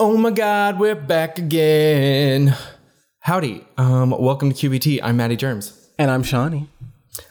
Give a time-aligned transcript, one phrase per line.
[0.00, 2.54] Oh my God, we're back again.
[3.18, 3.66] Howdy.
[3.76, 5.00] Um, welcome to QBT.
[5.02, 5.90] I'm Maddie Germs.
[5.98, 6.68] And I'm Shawnee.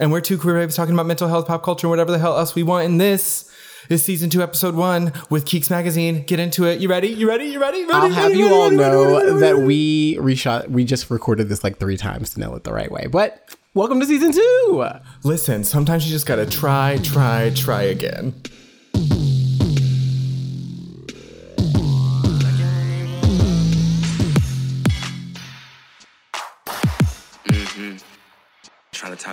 [0.01, 2.37] And we're two queer babes talking about mental health, pop culture, and whatever the hell
[2.37, 2.85] else we want.
[2.85, 3.49] And this
[3.87, 6.23] is season two, episode one with Keeks Magazine.
[6.23, 6.81] Get into it.
[6.81, 7.07] You ready?
[7.07, 7.45] You ready?
[7.45, 7.85] You ready?
[7.85, 11.79] ready I'll have ready, you all know that we reshot, we just recorded this like
[11.79, 13.07] three times to nail it the right way.
[13.09, 14.83] But welcome to season two.
[15.23, 18.33] Listen, sometimes you just gotta try, try, try again.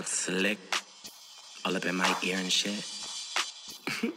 [0.04, 0.58] Talk slick,
[1.64, 2.84] all up in my ear and shit.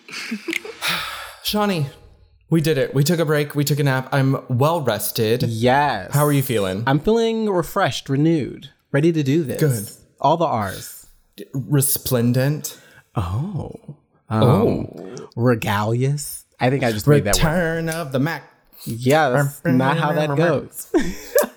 [1.43, 1.85] Shawnee,
[2.49, 2.93] we did it.
[2.93, 3.55] We took a break.
[3.55, 4.09] We took a nap.
[4.11, 5.43] I'm well rested.
[5.43, 6.13] Yes.
[6.13, 6.83] How are you feeling?
[6.85, 9.61] I'm feeling refreshed, renewed, ready to do this.
[9.61, 9.89] Good.
[10.19, 11.07] All the R's.
[11.53, 12.77] Resplendent.
[13.15, 13.73] Oh.
[14.29, 14.79] Oh.
[14.81, 16.43] Um, Regalious.
[16.59, 17.43] I think I just made that word.
[17.43, 18.43] Return of the Mack.
[18.83, 20.91] Yeah, that's not how that goes.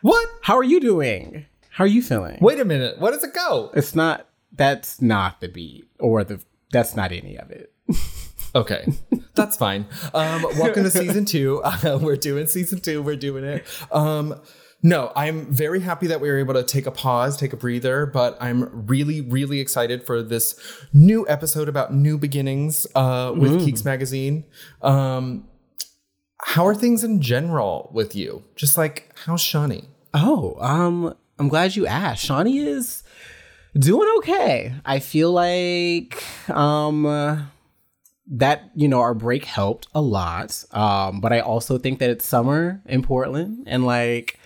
[0.00, 0.28] What?
[0.42, 1.46] how are you doing?
[1.78, 2.38] How are you feeling?
[2.40, 2.98] Wait a minute.
[2.98, 3.70] What does it go?
[3.72, 7.72] It's not, that's not the beat or the, that's not any of it.
[8.54, 8.88] Okay,
[9.34, 9.86] that's fine.
[10.14, 11.60] Um, welcome to season two.
[11.62, 13.02] Uh, we're doing season two.
[13.02, 13.66] We're doing it.
[13.92, 14.40] Um,
[14.82, 18.06] no, I'm very happy that we were able to take a pause, take a breather,
[18.06, 20.58] but I'm really, really excited for this
[20.94, 24.46] new episode about new beginnings uh, with Keeks Magazine.
[24.80, 25.46] Um,
[26.40, 28.44] how are things in general with you?
[28.56, 29.90] Just like, how's Shawnee?
[30.14, 32.24] Oh, um, I'm glad you asked.
[32.24, 33.02] Shawnee is
[33.74, 34.74] doing okay.
[34.84, 37.50] I feel like um
[38.30, 40.64] that you know our break helped a lot.
[40.72, 44.38] Um, but I also think that it's summer in Portland and like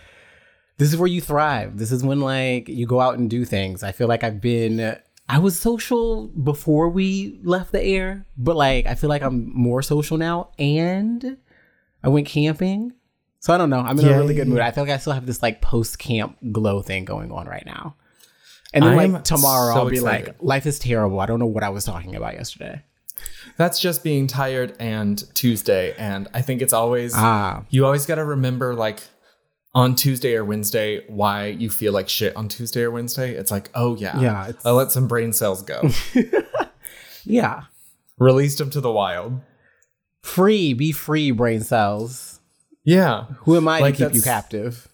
[0.79, 1.79] this is where you thrive.
[1.79, 3.83] This is when like you go out and do things.
[3.83, 4.97] I feel like I've been
[5.29, 9.83] I was social before we left the air, but like I feel like I'm more
[9.83, 11.39] social now and
[12.03, 12.93] I went camping.
[13.43, 13.81] So I don't know.
[13.81, 14.61] I'm in a really good mood.
[14.61, 17.67] I feel like I still have this like post camp glow thing going on right
[17.67, 17.97] now.
[18.73, 20.29] And then I'm like tomorrow so I'll be excited.
[20.29, 21.19] like, life is terrible.
[21.21, 22.83] I don't know what I was talking about yesterday.
[23.57, 25.93] That's just being tired and Tuesday.
[25.99, 27.65] And I think it's always, Ah.
[27.69, 29.01] you always got to remember like
[29.75, 33.35] on Tuesday or Wednesday why you feel like shit on Tuesday or Wednesday.
[33.35, 34.21] It's like, oh yeah.
[34.21, 35.83] Yeah, I let some brain cells go,
[37.25, 37.63] Yeah.
[38.19, 39.41] released them to the wild.
[40.23, 42.32] Free, be free, brain cells.
[42.85, 43.25] Yeah.
[43.41, 44.89] Who am I Like, to keep you captive?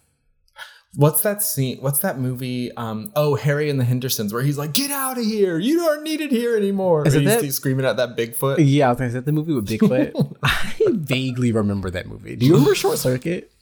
[0.95, 1.79] What's that scene?
[1.81, 2.73] What's that movie?
[2.73, 5.59] Um, oh, Harry and the Hendersons, where he's like, "Get out of here!
[5.59, 8.57] You aren't needed here anymore." Is he's, that- he's screaming at that Bigfoot.
[8.59, 10.37] Yeah, I was gonna say the movie with Bigfoot.
[10.43, 12.37] I vaguely remember that movie.
[12.37, 13.53] Do you remember Short Circuit?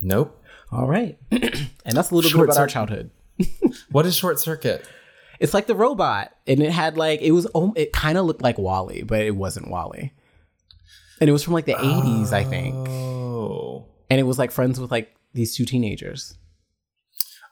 [0.00, 0.42] Nope.
[0.72, 1.18] All right.
[1.30, 1.42] and
[1.86, 3.10] that's a little Short bit about our childhood.
[3.90, 4.86] What is Short Circuit?
[5.40, 7.46] It's like the robot, and it had like it was.
[7.54, 10.12] oh, It kind of looked like WALL-E, but it wasn't WALL-E.
[11.20, 12.74] And it was from like the '80s, I think.
[12.88, 13.86] Oh.
[14.10, 16.36] And it was like friends with like these two teenagers.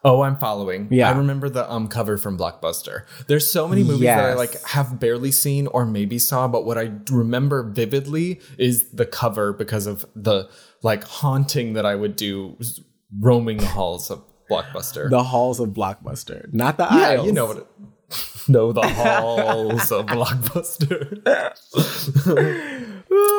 [0.03, 0.87] Oh, I'm following.
[0.91, 1.09] Yeah.
[1.09, 3.05] I remember the um cover from Blockbuster.
[3.27, 6.77] There's so many movies that I like have barely seen or maybe saw, but what
[6.77, 10.47] I remember vividly is the cover because of the
[10.83, 12.55] like haunting that I would do
[13.19, 15.09] roaming the halls of Blockbuster.
[15.09, 17.25] The halls of Blockbuster, not the yeah, aisles.
[17.25, 17.67] you know what it
[18.47, 21.21] No, the halls of Blockbuster.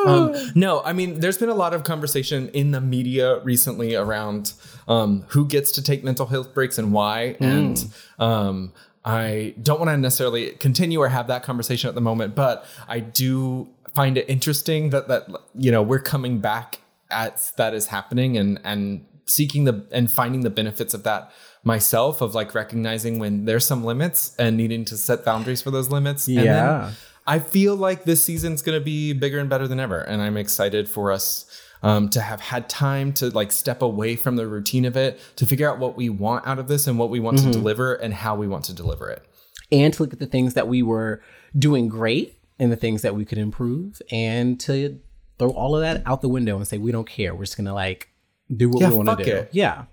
[0.07, 4.53] um, no, I mean, there's been a lot of conversation in the media recently around
[4.87, 7.35] um, who gets to take mental health breaks and why.
[7.39, 7.85] And
[8.19, 8.73] um,
[9.03, 12.99] I don't want to necessarily continue or have that conversation at the moment, but I
[12.99, 18.37] do find it interesting that that you know we're coming back at that is happening
[18.37, 21.31] and and seeking the and finding the benefits of that
[21.63, 25.89] myself of like recognizing when there's some limits and needing to set boundaries for those
[25.89, 26.27] limits.
[26.27, 26.91] And then Yeah.
[27.27, 30.37] I feel like this season's going to be bigger and better than ever, and I'm
[30.37, 31.45] excited for us
[31.83, 35.45] um, to have had time to like step away from the routine of it, to
[35.45, 38.13] figure out what we want out of this and what we want to deliver and
[38.13, 39.23] how we want to deliver it.
[39.71, 41.21] and to look at the things that we were
[41.57, 44.99] doing great and the things that we could improve, and to
[45.37, 47.35] throw all of that out the window and say we don't care.
[47.35, 48.07] We're just gonna like
[48.55, 49.31] do what Yeah, we want to do.
[49.35, 49.49] it.
[49.51, 49.83] Yeah,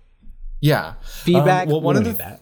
[0.60, 1.66] Yeah, feedback.
[1.66, 2.40] Um, well, one we of the that.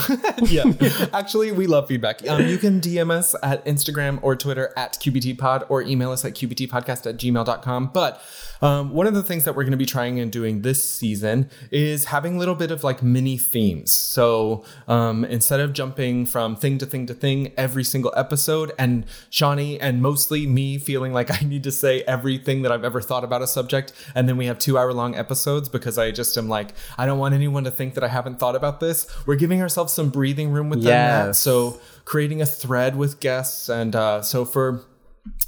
[0.42, 0.64] yeah.
[1.12, 2.26] Actually, we love feedback.
[2.28, 6.32] Um, you can DM us at Instagram or Twitter at QBTPod or email us at
[6.32, 7.90] QBTpodcast at gmail.com.
[7.92, 8.22] But
[8.62, 11.50] um, one of the things that we're going to be trying and doing this season
[11.72, 13.90] is having a little bit of like mini themes.
[13.90, 19.04] So um, instead of jumping from thing to thing to thing every single episode, and
[19.30, 23.24] Shawnee and mostly me feeling like I need to say everything that I've ever thought
[23.24, 26.48] about a subject, and then we have two hour long episodes because I just am
[26.48, 29.08] like, I don't want anyone to think that I haven't thought about this.
[29.26, 30.90] We're giving ourselves some breathing room with them.
[31.26, 31.36] Matt.
[31.36, 34.84] So creating a thread with guests, and uh, so for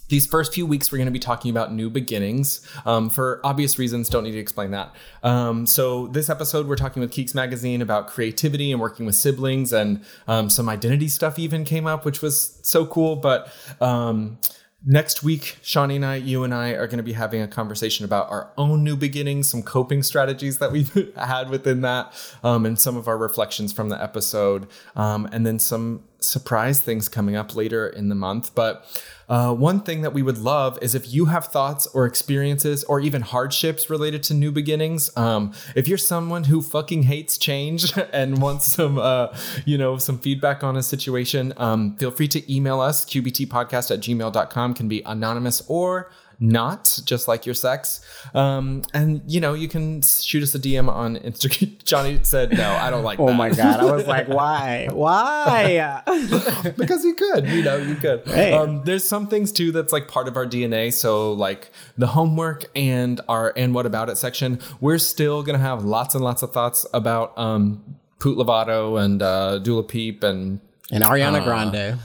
[0.08, 3.78] these first few weeks we're going to be talking about new beginnings um, for obvious
[3.78, 7.82] reasons don't need to explain that um, so this episode we're talking with keeks magazine
[7.82, 12.22] about creativity and working with siblings and um, some identity stuff even came up which
[12.22, 14.38] was so cool but um,
[14.86, 18.04] next week shawnee and i you and i are going to be having a conversation
[18.04, 22.78] about our own new beginnings some coping strategies that we've had within that um, and
[22.78, 24.66] some of our reflections from the episode
[24.96, 28.86] um, and then some surprise things coming up later in the month but
[29.28, 33.00] uh, one thing that we would love is if you have thoughts or experiences or
[33.00, 35.14] even hardships related to new beginnings.
[35.16, 39.34] Um, if you're someone who fucking hates change and wants some, uh,
[39.64, 43.04] you know, some feedback on a situation, um, feel free to email us.
[43.04, 46.10] QBTpodcast at gmail.com can be anonymous or
[46.40, 48.00] not just like your sex.
[48.34, 51.82] Um, and you know, you can shoot us a DM on Instagram.
[51.84, 53.34] Johnny said, no, I don't like Oh that.
[53.36, 53.80] my god!
[53.80, 54.88] I was like, why?
[54.92, 56.02] Why?
[56.76, 58.22] because you could, you know, you could.
[58.26, 58.52] Hey.
[58.52, 60.92] Um, there's some things too that's like part of our DNA.
[60.92, 65.84] So like the homework and our and what about it section, we're still gonna have
[65.84, 70.60] lots and lots of thoughts about um Poot Lovato and uh, Dula Peep and
[70.90, 71.98] and Ariana Grande.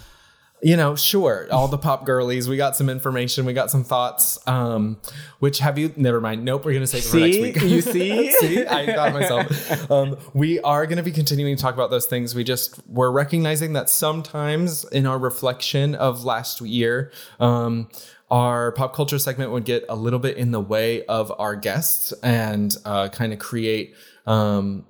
[0.61, 2.49] You know, sure, all the pop girlies.
[2.49, 3.45] We got some information.
[3.45, 4.37] We got some thoughts.
[4.47, 4.99] Um,
[5.39, 5.93] which have you?
[5.95, 6.43] Never mind.
[6.43, 6.65] Nope.
[6.65, 7.61] We're gonna save it for next week.
[7.61, 9.89] you see, See, I got myself.
[9.89, 12.35] Um, we are going to be continuing to talk about those things.
[12.35, 17.89] We just we're recognizing that sometimes in our reflection of last year, um,
[18.29, 22.11] our pop culture segment would get a little bit in the way of our guests
[22.21, 23.95] and uh, kind of create.
[24.27, 24.85] Um,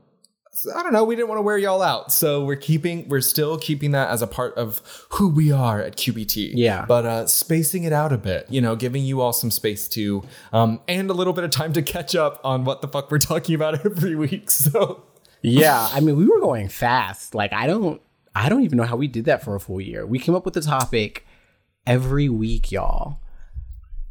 [0.76, 1.04] I don't know.
[1.04, 4.22] We didn't want to wear y'all out, so we're keeping, we're still keeping that as
[4.22, 6.52] a part of who we are at QBT.
[6.56, 6.86] Yeah.
[6.88, 10.24] but uh, spacing it out a bit, you know, giving you all some space to,
[10.54, 13.20] um, and a little bit of time to catch up on what the fuck we're
[13.20, 14.50] talking about every week.
[14.52, 15.04] So
[15.42, 15.88] yeah.
[15.94, 17.34] I mean, we were going fast.
[17.36, 18.02] Like, I don't,
[18.36, 20.06] I don't even know how we did that for a full year.
[20.06, 21.26] We came up with the topic
[21.88, 23.20] every week, y'all,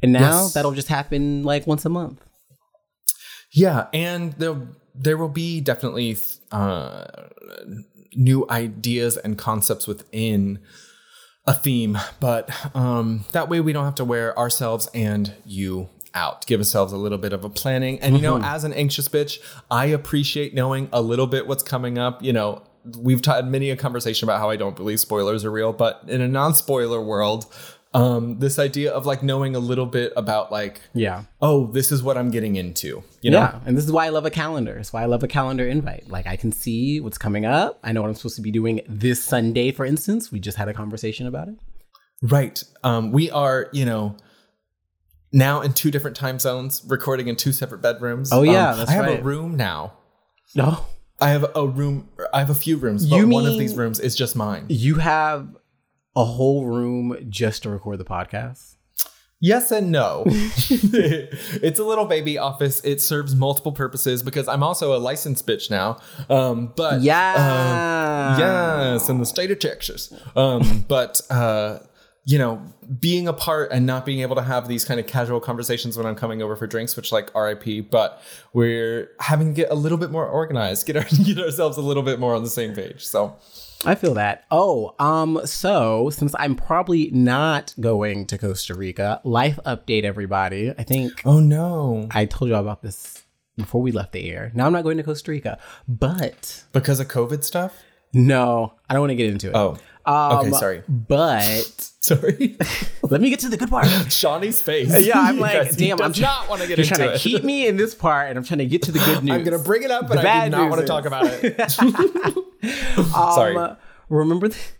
[0.02, 0.54] and now Yes.
[0.54, 2.24] that'll just happen like once a month.
[3.52, 4.56] Yeah, and there
[4.98, 6.16] there will be definitely
[6.50, 7.04] uh,
[8.14, 10.58] new ideas and concepts within
[11.46, 16.46] a theme, but um, that way we don't have to wear ourselves and you out.
[16.46, 19.38] Give ourselves a little bit of a planning, and you know, as an anxious bitch,
[19.70, 22.22] I appreciate knowing a little bit what's coming up.
[22.22, 22.62] You know.
[22.96, 26.22] We've had many a conversation about how I don't believe spoilers are real, but in
[26.22, 27.44] a non-spoiler world,
[27.94, 31.24] um, this idea of like knowing a little bit about like, Yeah.
[31.40, 33.38] oh, this is what I'm getting into, you know?
[33.38, 34.76] Yeah, and this is why I love a calendar.
[34.76, 36.08] It's why I love a calendar invite.
[36.08, 37.78] Like I can see what's coming up.
[37.82, 40.30] I know what I'm supposed to be doing this Sunday, for instance.
[40.30, 41.54] We just had a conversation about it.
[42.22, 42.62] Right.
[42.84, 44.16] Um, we are, you know,
[45.32, 48.30] now in two different time zones, recording in two separate bedrooms.
[48.32, 49.20] Oh, yeah, Um, I have right.
[49.20, 49.94] a room now.
[50.54, 50.84] No,
[51.20, 52.08] I have a room.
[52.32, 54.64] I have a few rooms, but one of these rooms is just mine.
[54.68, 55.48] you have
[56.18, 58.74] a whole room just to record the podcast.
[59.40, 60.24] Yes and no.
[60.26, 62.80] it's a little baby office.
[62.84, 65.98] It serves multiple purposes because I'm also a licensed bitch now.
[66.28, 68.34] Um, but Yeah.
[68.34, 70.12] um, yes, in the state of Texas.
[70.34, 71.78] Um, but uh,
[72.24, 72.60] you know,
[72.98, 76.16] being apart and not being able to have these kind of casual conversations when I'm
[76.16, 78.20] coming over for drinks, which like RIP, but
[78.52, 82.02] we're having to get a little bit more organized, get our get ourselves a little
[82.02, 83.06] bit more on the same page.
[83.06, 83.36] So
[83.84, 84.44] I feel that.
[84.50, 90.70] Oh, um, so since I'm probably not going to Costa Rica, life update, everybody.
[90.76, 92.08] I think Oh no.
[92.10, 93.24] I told you all about this
[93.56, 94.50] before we left the air.
[94.54, 97.82] Now I'm not going to Costa Rica, but Because of COVID stuff?
[98.12, 99.54] no, I don't want to get into it.
[99.54, 99.76] Oh.
[100.08, 100.82] Um, okay, sorry.
[100.88, 102.56] But Sorry.
[103.02, 103.86] let me get to the good part.
[104.10, 105.04] Shawnee's face.
[105.04, 107.76] Yeah, I'm like, damn, I'm not want to get into trying to keep me in
[107.76, 109.34] this part, and I'm trying to get to the good news.
[109.34, 111.70] I'm gonna bring it up, but The I do not want to talk about it.
[113.12, 113.56] Sorry.
[113.56, 113.76] Um,
[114.08, 114.70] remember, th-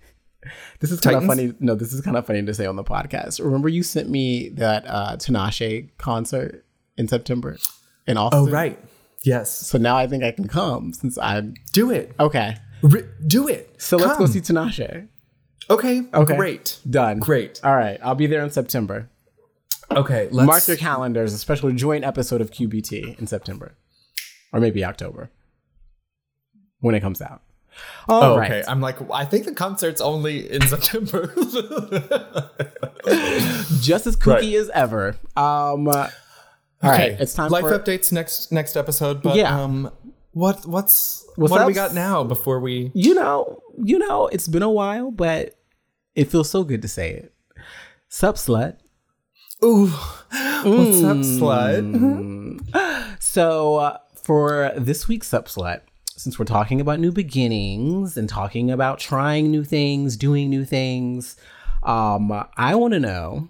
[0.81, 1.53] this is kind of funny.
[1.61, 3.45] No, this is kind of funny to say on the podcast.
[3.45, 6.65] Remember, you sent me that uh, Tinashe concert
[6.97, 7.59] in September
[8.07, 8.41] in Austin.
[8.41, 8.79] oh right.
[9.25, 9.51] Yes.
[9.55, 12.15] So now I think I can come since I'm Do it.
[12.19, 12.57] okay.
[12.85, 13.75] R- do it.
[13.79, 15.09] So let's go see Tinashe.
[15.71, 16.03] Okay.
[16.15, 16.37] Okay.
[16.37, 16.79] Great.
[16.89, 17.19] Done.
[17.19, 17.61] Great.
[17.63, 19.09] All right, I'll be there in September.
[19.91, 20.29] Okay.
[20.31, 21.33] Let's Mark your calendars.
[21.33, 23.75] A special joint episode of QBT in September,
[24.53, 25.31] or maybe October
[26.81, 27.43] when it comes out.
[28.09, 28.51] All Oh, right.
[28.51, 28.65] okay.
[28.69, 31.33] I'm like, I think the concert's only in September.
[33.81, 35.17] just as kooky as ever.
[35.37, 36.09] Um, uh,
[36.83, 39.23] all right, it's time Life for updates next next episode.
[39.23, 39.63] But Yeah.
[39.63, 39.91] um,
[40.33, 42.91] what what's, What's what do we got now before we?
[42.95, 45.55] you know, you know, it's been a while, but
[46.19, 47.33] it feels so good to say it.
[48.09, 48.77] Sup, slut.
[49.65, 51.79] Ooh, what's up, slut?
[53.21, 55.81] So uh, for this week's Sup, slut,
[56.17, 61.37] since we're talking about new beginnings and talking about trying new things, doing new things,
[61.83, 63.49] um, I want to know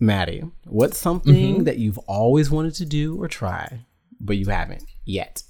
[0.00, 1.64] Maddie, what's something Mm-hmm.
[1.64, 3.84] that you've always wanted to do or try,
[4.20, 5.42] but you haven't yet?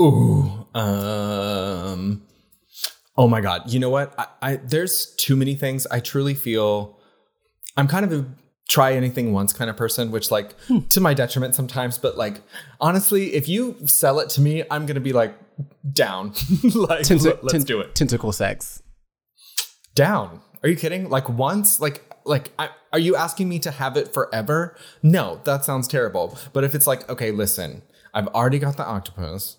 [0.00, 0.66] Ooh.
[0.74, 2.22] Um.
[3.16, 3.70] Oh my God.
[3.70, 4.14] You know what?
[4.18, 5.86] I, I there's too many things.
[5.88, 6.98] I truly feel
[7.76, 8.26] I'm kind of a
[8.68, 10.80] try anything once kind of person, which like hmm.
[10.88, 11.98] to my detriment sometimes.
[11.98, 12.42] But like
[12.80, 15.34] honestly, if you sell it to me, I'm gonna be like
[15.92, 16.28] down.
[16.74, 17.94] like Tenta- let- let's ten- do it.
[17.94, 18.82] Tentacle sex.
[19.94, 20.40] Down.
[20.62, 21.10] Are you kidding?
[21.10, 21.80] Like once?
[21.80, 24.76] Like like I, are you asking me to have it forever?
[25.02, 26.38] No, that sounds terrible.
[26.52, 27.82] But if it's like, okay, listen,
[28.14, 29.56] I've already got the octopus,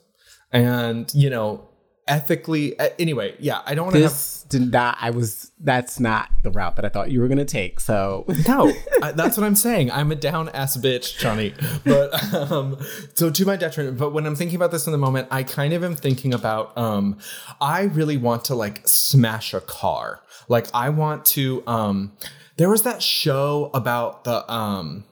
[0.51, 1.69] and you know,
[2.07, 4.11] ethically, anyway, yeah, I don't want to have.
[4.11, 4.97] This did not.
[4.99, 5.51] I was.
[5.59, 7.79] That's not the route that I thought you were gonna take.
[7.79, 9.91] So No, I, that's what I'm saying.
[9.91, 11.53] I'm a down ass bitch, Johnny.
[11.83, 12.77] But um,
[13.13, 13.97] so to my detriment.
[13.97, 16.77] But when I'm thinking about this in the moment, I kind of am thinking about
[16.77, 17.17] um,
[17.61, 20.21] I really want to like smash a car.
[20.47, 22.13] Like I want to um,
[22.57, 25.05] there was that show about the um,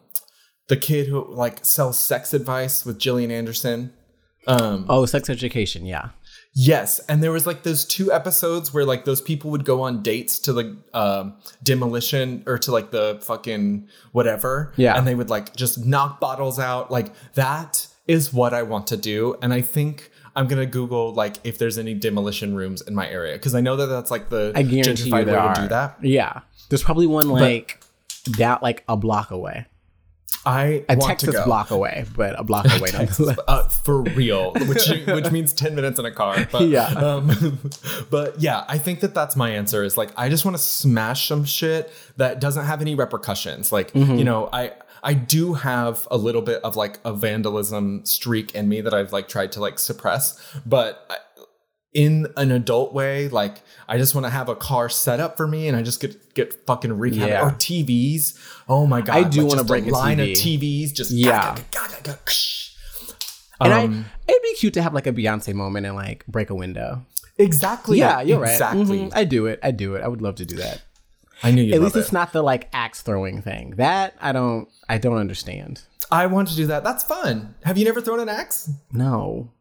[0.67, 3.93] the kid who like sells sex advice with Gillian Anderson.
[4.47, 5.85] Um, oh, sex education.
[5.85, 6.09] Yeah.
[6.53, 10.03] Yes, and there was like those two episodes where like those people would go on
[10.03, 14.73] dates to the um, demolition or to like the fucking whatever.
[14.75, 14.97] Yeah.
[14.97, 16.91] and they would like just knock bottles out.
[16.91, 21.37] Like that is what I want to do, and I think I'm gonna Google like
[21.45, 24.51] if there's any demolition rooms in my area because I know that that's like the
[24.53, 25.55] I guarantee you there way are.
[25.55, 25.97] to do that.
[26.01, 26.41] Yeah.
[26.69, 27.81] There's probably one like
[28.37, 29.65] that, like a block away,
[30.45, 33.37] I a want Texas block away, but a block away nonetheless.
[33.47, 36.47] uh, for real, which which means ten minutes in a car.
[36.51, 36.87] But, Yeah.
[36.87, 37.59] Um,
[38.09, 39.83] but yeah, I think that that's my answer.
[39.83, 43.71] Is like I just want to smash some shit that doesn't have any repercussions.
[43.71, 44.15] Like Mm-hmm.
[44.15, 44.71] you know, I
[45.03, 49.11] I do have a little bit of like a vandalism streak in me that I've
[49.13, 51.05] like tried to like suppress, but.
[51.09, 51.17] I,
[51.93, 55.47] in an adult way, like I just want to have a car set up for
[55.47, 57.15] me, and I just get get fucking wreak.
[57.15, 57.45] Yeah.
[57.45, 58.37] Or TVs.
[58.69, 59.15] Oh my god!
[59.15, 60.31] I do like, wanna just break a line TV.
[60.31, 60.93] of TVs.
[60.93, 61.57] Just Yeah.
[63.59, 66.49] And Um, I, it'd be cute to have like a Beyonce moment and like break
[66.49, 67.05] a window.
[67.37, 67.99] Exactly.
[67.99, 68.51] Yeah, you're right.
[68.51, 68.99] Exactly.
[68.99, 69.11] Mhm.
[69.13, 69.59] I do it.
[69.61, 70.03] I do it.
[70.03, 70.81] I would love to do that.
[71.43, 71.73] I knew you.
[71.73, 73.75] At least it's not the like axe throwing thing.
[73.77, 74.67] That I don't.
[74.89, 75.81] I don't understand.
[76.11, 76.83] I want to do that.
[76.83, 77.55] That's fun.
[77.63, 78.69] Have you never thrown an axe?
[78.91, 79.51] No.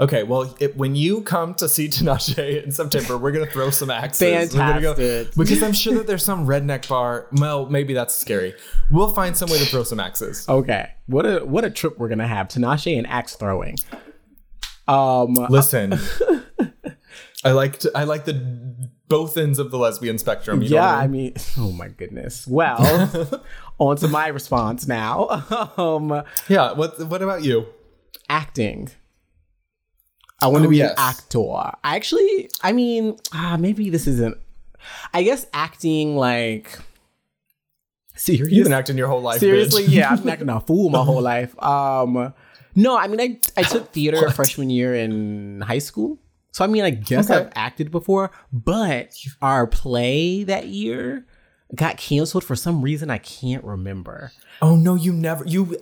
[0.00, 3.90] Okay, well, it, when you come to see Tinashe in September, we're gonna throw some
[3.90, 4.54] axes.
[4.54, 5.34] We're go- Fantastic.
[5.36, 7.28] because I'm sure that there's some redneck bar.
[7.32, 8.54] Well, maybe that's scary.
[8.90, 10.48] We'll find some way to throw some axes.
[10.48, 10.90] Okay.
[11.06, 12.48] What a what a trip we're gonna have.
[12.48, 13.76] Tinashe and axe throwing.
[14.88, 15.34] Um.
[15.34, 15.98] Listen,
[17.44, 18.34] I like I like the
[19.08, 20.62] both ends of the lesbian spectrum.
[20.62, 20.96] You know yeah.
[20.96, 21.34] what I mean.
[21.58, 22.46] Oh my goodness.
[22.46, 23.44] Well.
[23.78, 25.44] on to my response now.
[25.76, 26.22] um.
[26.48, 26.72] yeah.
[26.72, 27.66] What What about you?
[28.28, 28.90] Acting.
[30.42, 30.90] I want to Oh, be yes.
[30.92, 31.50] an actor.
[31.82, 32.50] I actually.
[32.62, 33.16] I mean.
[33.32, 33.56] Ah.
[33.58, 34.36] Maybe this isn't.
[35.14, 36.78] I guess acting like.
[38.16, 38.50] Serious.
[38.50, 39.40] You've been acting your whole life.
[39.40, 39.92] Seriously, bitch.
[39.92, 41.60] yeah, I've been acting a fool my whole life.
[41.62, 42.32] Um,
[42.74, 46.18] no, I mean, I I took theater freshman year in high school,
[46.50, 47.40] so I mean, I guess Okay.
[47.46, 48.30] I've acted before.
[48.52, 51.26] But our play that year
[51.74, 54.32] got canceled for some reason I can't remember.
[54.62, 55.76] Oh no, you never you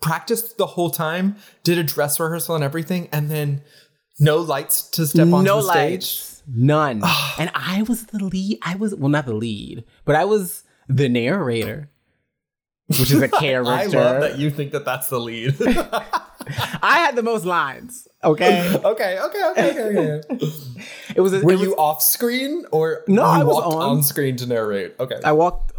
[0.00, 3.62] practiced the whole time, did a dress rehearsal and everything, and then
[4.18, 5.92] no lights to step onto no the stage.
[5.92, 7.02] lights, none.
[7.38, 8.58] and I was the lead.
[8.62, 11.90] I was well, not the lead, but I was the narrator,
[12.86, 13.72] which is a character.
[13.72, 15.56] I love that you think that that's the lead.
[16.82, 18.06] I had the most lines.
[18.22, 19.20] Okay, okay, okay,
[19.50, 20.20] okay, okay.
[20.34, 20.36] okay.
[21.16, 21.32] it was.
[21.34, 24.02] A, Were it was- you off screen or No, I was walked on.
[24.02, 24.94] screen to narrate?
[25.00, 25.18] Okay.
[25.24, 25.72] I walked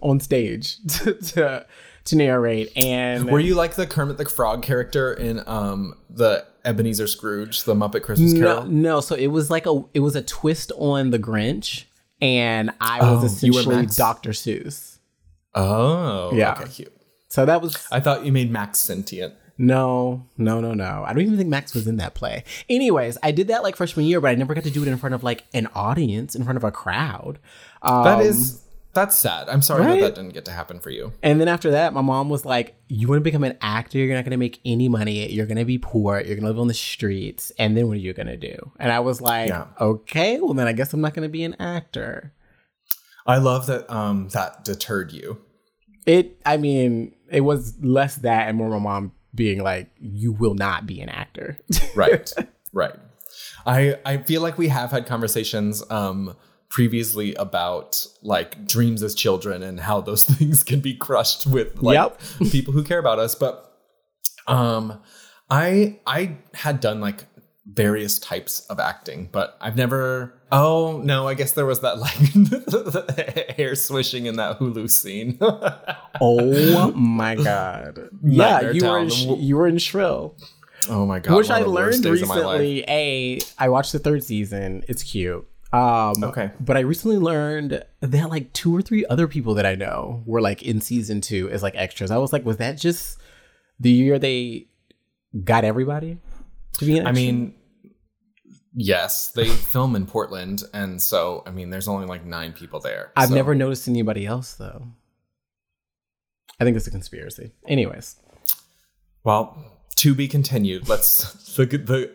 [0.00, 1.66] on stage to to,
[2.04, 7.06] to narrate, and Were you like the Kermit the Frog character in um the Ebenezer
[7.06, 8.64] Scrooge, the Muppet Christmas Carol?
[8.64, 9.00] no.
[9.00, 11.84] So it was like a it was a twist on the Grinch,
[12.20, 14.30] and I was Oh, essentially Dr.
[14.30, 14.98] Seuss.
[15.54, 16.52] Oh, Yeah.
[16.60, 16.92] Okay, cute.
[17.28, 19.34] So that was I thought you made Max sentient.
[19.58, 21.02] no, no, no, no.
[21.06, 22.44] I don't even think Max was in that play.
[22.68, 24.96] Anyways, I did that like freshman year, but I never got to do it in
[24.98, 27.38] front of like an audience, in front of a crowd.
[27.82, 28.62] Um, That is
[28.96, 29.48] that's sad.
[29.48, 30.00] I'm sorry right?
[30.00, 31.12] that that didn't get to happen for you.
[31.22, 33.98] And then after that, my mom was like, You want to become an actor?
[33.98, 35.30] You're not going to make any money.
[35.30, 36.16] You're going to be poor.
[36.16, 37.52] You're going to live on the streets.
[37.58, 38.72] And then what are you going to do?
[38.80, 39.66] And I was like, Yeah.
[39.80, 42.32] Okay, well, then I guess I'm not going to be an actor.
[43.26, 45.38] I love that um that deterred you.
[46.06, 50.54] It, I mean, it was less that and more my mom being like, You will
[50.54, 51.58] not be an actor.
[51.94, 52.32] Right.
[52.72, 52.94] right.
[53.66, 56.34] I I feel like we have had conversations um
[56.76, 61.94] previously about like dreams as children and how those things can be crushed with like
[61.94, 62.20] Yep.
[62.52, 63.34] people who care about us.
[63.34, 63.72] But
[64.46, 65.00] um
[65.48, 67.24] I I had done like
[67.66, 70.34] various types of acting, but I've never.
[70.52, 75.38] Oh no, I guess there was that like hair swishing in that Hulu scene.
[76.20, 78.10] oh my god!
[78.22, 80.36] yeah, you were in, Sh- you were in Shrill,
[80.90, 82.60] oh my god, which I of the worst learned days of my life.
[82.60, 82.84] recently.
[82.86, 84.84] A, I watched the third season.
[84.88, 85.48] It's cute.
[85.72, 86.50] Um, Okay.
[86.60, 90.40] but I recently learned that like two or three other people that I know were
[90.40, 92.10] like in season two as like extras.
[92.10, 93.18] I was like, was that just
[93.80, 94.68] the year they
[95.44, 96.18] got everybody
[96.78, 97.54] to be an I mean,
[98.74, 103.12] yes, they film in Portland, and so I mean, there's only like nine people there.
[103.16, 104.86] I've so- never noticed anybody else though.
[106.60, 107.52] I think it's a conspiracy.
[107.68, 108.16] Anyways,
[109.24, 110.88] Well, to be continued.
[110.88, 112.10] Let's the the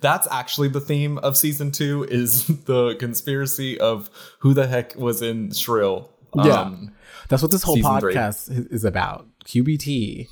[0.00, 4.10] that's actually the theme of season two is the conspiracy of
[4.40, 6.10] who the heck was in Shrill.
[6.34, 6.60] Yeah.
[6.60, 6.92] Um,
[7.28, 7.82] that's what this whole three.
[8.14, 9.26] podcast is- is about.
[9.44, 10.28] QBT.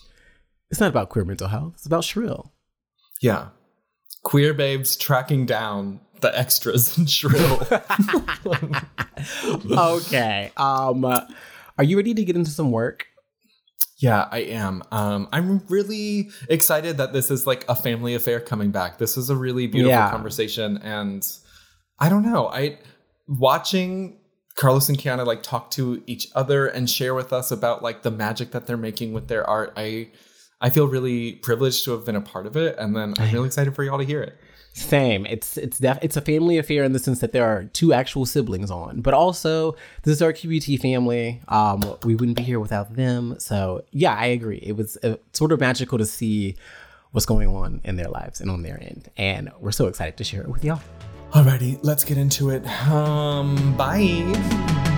[0.70, 1.72] It's not about queer mental health.
[1.74, 2.52] It's about shrill.
[3.22, 3.48] yeah.
[4.22, 7.62] Queer babes tracking down the extras in Shrill.
[9.70, 10.52] okay.
[10.56, 13.06] Um, are you ready to get into some work?
[13.98, 14.82] Yeah, I am.
[14.92, 18.98] Um, I'm really excited that this is like a family affair coming back.
[18.98, 20.10] This is a really beautiful Yeah.
[20.10, 21.26] conversation, and
[21.98, 22.46] I don't know.
[22.48, 22.78] I
[23.26, 24.18] watching
[24.54, 28.10] Carlos and Kiana like talk to each other and share with us about like the
[28.10, 29.72] magic that they're making with their art.
[29.76, 30.08] I
[30.60, 33.46] I feel really privileged to have been a part of it, and then I'm really
[33.46, 34.36] excited for y'all to hear it.
[34.72, 35.26] Same.
[35.26, 38.24] It's it's def- it's a family affair in the sense that there are two actual
[38.26, 39.72] siblings on, but also
[40.04, 41.40] this is our QBT family.
[41.48, 43.38] Um, we wouldn't be here without them.
[43.38, 44.62] So yeah, I agree.
[44.62, 46.56] It was uh, sort of magical to see
[47.10, 50.24] what's going on in their lives and on their end, and we're so excited to
[50.24, 50.80] share it with y'all.
[51.32, 52.64] Alrighty, let's get into it.
[52.88, 54.97] Um, bye.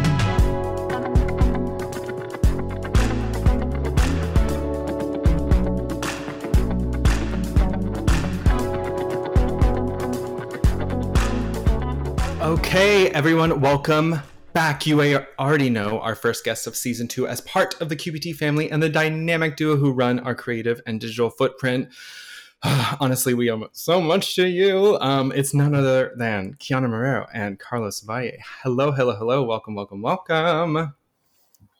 [12.70, 14.20] Okay, everyone, welcome
[14.52, 14.86] back.
[14.86, 15.00] You
[15.40, 18.80] already know our first guests of season two as part of the QBT family and
[18.80, 21.88] the dynamic duo who run our creative and digital footprint.
[22.62, 24.96] Honestly, we owe so much to you.
[25.00, 28.38] Um, it's none other than Kiana Morero and Carlos Valle.
[28.62, 29.42] Hello, hello, hello.
[29.42, 30.94] Welcome, welcome, welcome.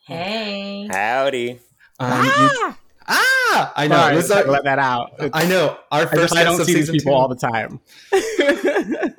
[0.05, 0.89] Hey.
[0.91, 1.61] Howdy.
[2.01, 2.75] Um, you-
[3.07, 4.21] ah, I know.
[4.21, 5.13] Sorry, I our- let that out.
[5.33, 5.77] I know.
[5.91, 7.15] Our first just, I don't see these people two.
[7.15, 7.79] all the time.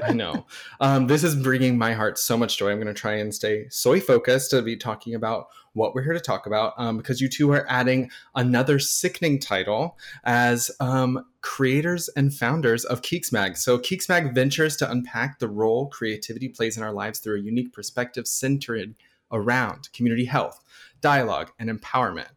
[0.02, 0.46] I know.
[0.80, 2.70] Um, this is bringing my heart so much joy.
[2.70, 6.12] I'm going to try and stay soy focused to be talking about what we're here
[6.12, 12.08] to talk about um, because you two are adding another sickening title as um, creators
[12.10, 13.56] and founders of Keeksmag.
[13.56, 17.72] So, Keeksmag ventures to unpack the role creativity plays in our lives through a unique
[17.72, 18.94] perspective centered
[19.30, 20.60] around community health,
[21.00, 22.28] dialogue, and empowerment.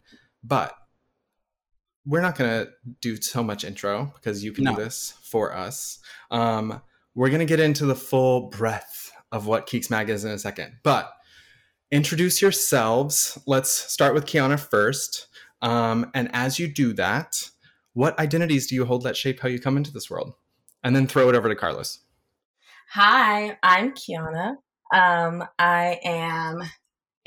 [0.43, 0.75] But
[2.05, 4.75] we're not going to do so much intro because you can No.
[4.75, 5.99] do this for us.
[6.31, 6.81] Um,
[7.15, 10.37] we're going to get into the full breadth of what Keeks Mag is in a
[10.39, 10.73] second.
[10.83, 11.11] But
[11.91, 13.39] introduce yourselves.
[13.47, 15.27] Let's start with Kiana first.
[15.61, 17.49] Um, and as you do that,
[17.93, 20.33] what identities do you hold that shape how you come into this world?
[20.83, 21.99] And then throw it over to Carlos.
[22.91, 24.57] Hi, I'm Kiana.
[24.93, 26.61] Um, I am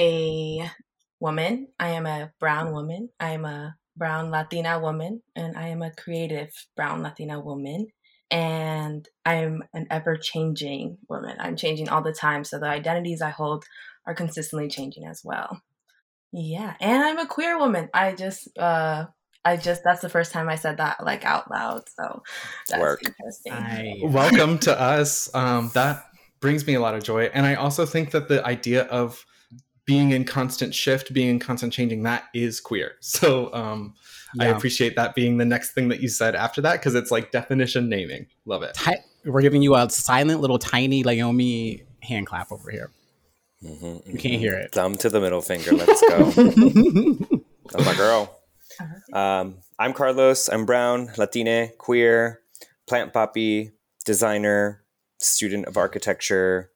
[0.00, 0.70] a
[1.18, 1.68] woman.
[1.80, 3.08] I am a brown woman.
[3.18, 7.88] I am a brown Latina woman, and I am a creative brown Latina woman.
[8.30, 11.38] And I'm an ever changing woman.
[11.40, 12.44] I'm changing all the time.
[12.44, 13.64] So the identities I hold
[14.06, 15.62] are consistently changing as well.
[16.30, 16.74] Yeah.
[16.78, 17.88] And I'm a queer woman.
[17.94, 19.06] I just, uh,
[19.46, 21.84] I just, that's the first time I said that like out loud.
[21.88, 22.22] So
[22.68, 23.00] that's Work.
[23.02, 23.52] interesting.
[23.54, 25.34] I, Welcome to us.
[25.34, 26.04] Um, that
[26.40, 27.30] brings me a lot of joy.
[27.32, 29.24] And I also think that the idea of
[29.88, 32.96] being in constant shift, being in constant changing, that is queer.
[33.00, 33.94] So um,
[34.38, 37.32] I appreciate that being the next thing that you said after that because it's like
[37.32, 38.26] definition naming.
[38.44, 38.74] Love it.
[38.74, 42.90] Ti- we're giving you a silent little tiny Laomi hand clap over here.
[43.64, 44.38] Mhm, You can't mhm.
[44.38, 44.72] hear it.
[44.72, 45.72] Thumb to the middle finger.
[45.72, 46.30] Let's go.
[47.70, 48.38] That's my girl.
[49.14, 50.48] Um, I'm Carlos.
[50.48, 52.40] I'm brown, Latina, queer,
[52.86, 53.72] plant poppy,
[54.04, 54.84] designer,
[55.18, 56.70] student of architecture,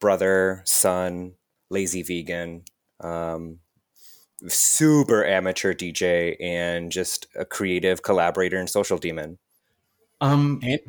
[0.00, 1.32] brother, son,
[1.74, 2.62] lazy vegan,
[3.00, 3.58] um,
[4.48, 9.38] super amateur DJ, and just a creative collaborator and social demon.
[10.20, 10.80] Um, And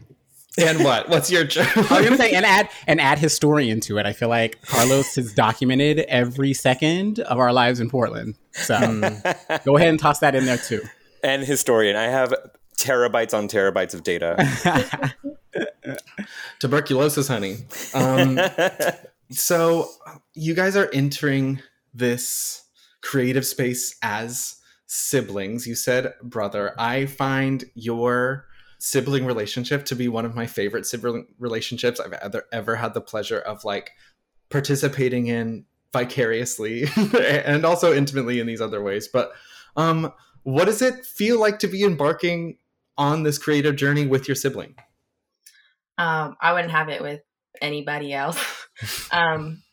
[0.58, 1.10] and what?
[1.10, 1.68] What's your joke?
[1.92, 4.06] I was gonna say, and add and add historian to it.
[4.06, 8.36] I feel like Carlos has documented every second of our lives in Portland.
[8.54, 8.78] So
[9.66, 10.82] go ahead and toss that in there too.
[11.24, 11.98] and historian.
[11.98, 12.34] I have
[12.78, 14.36] terabytes on terabytes of data.
[16.60, 17.58] Tuberculosis, honey.
[17.94, 18.40] Um,
[19.32, 19.90] so
[20.34, 21.62] you guys are entering
[21.94, 22.64] this
[23.02, 24.58] creative space as
[24.88, 25.66] siblings.
[25.68, 26.74] You said brother.
[26.78, 28.46] I find your
[28.80, 33.02] sibling relationship to be one of my favorite sibling relationships I've ever ever had the
[33.02, 33.92] pleasure of like
[34.50, 36.86] participating in vicariously
[37.18, 39.08] and also intimately in these other ways.
[39.08, 39.32] But
[39.76, 40.12] um,
[40.44, 42.58] what does it feel like to be embarking
[42.98, 44.76] on this creative journey with your sibling?
[45.98, 47.22] Um, I wouldn't have it with
[47.62, 48.40] anybody else.
[49.12, 49.64] um,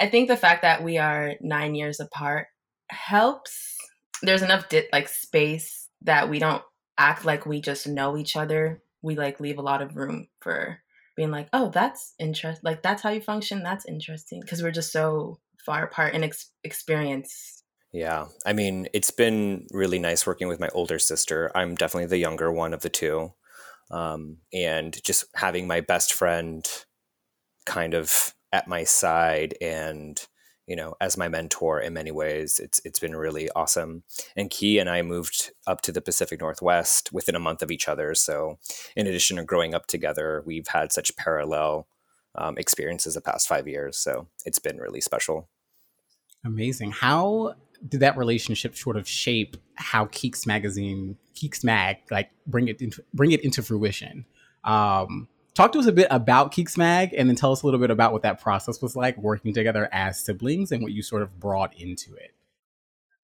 [0.00, 2.46] I think the fact that we are nine years apart
[2.90, 3.76] helps.
[4.22, 6.62] There's enough di- like space that we don't
[6.96, 8.82] act like we just know each other.
[9.02, 10.78] We like leave a lot of room for
[11.16, 12.62] being like, oh, that's interesting.
[12.62, 13.62] Like that's how you function.
[13.62, 17.62] That's interesting because we're just so far apart in ex- experience.
[17.92, 21.50] Yeah, I mean, it's been really nice working with my older sister.
[21.54, 23.32] I'm definitely the younger one of the two,
[23.90, 26.68] um, and just having my best friend
[27.68, 30.26] kind of at my side and
[30.66, 34.02] you know as my mentor in many ways it's it's been really awesome.
[34.36, 37.86] And key and i moved up to the pacific northwest within a month of each
[37.86, 38.14] other.
[38.14, 38.58] So
[38.96, 41.86] in addition to growing up together we've had such parallel
[42.34, 43.98] um, experiences the past five years.
[43.98, 45.48] So it's been really special.
[46.44, 46.92] Amazing.
[46.92, 47.54] How
[47.86, 53.02] did that relationship sort of shape how keeks magazine keeks mag like bring it into
[53.12, 54.24] bring it into fruition?
[54.64, 55.28] Um
[55.58, 57.90] talk to us a bit about Keeks Mag and then tell us a little bit
[57.90, 61.40] about what that process was like working together as siblings and what you sort of
[61.40, 62.32] brought into it.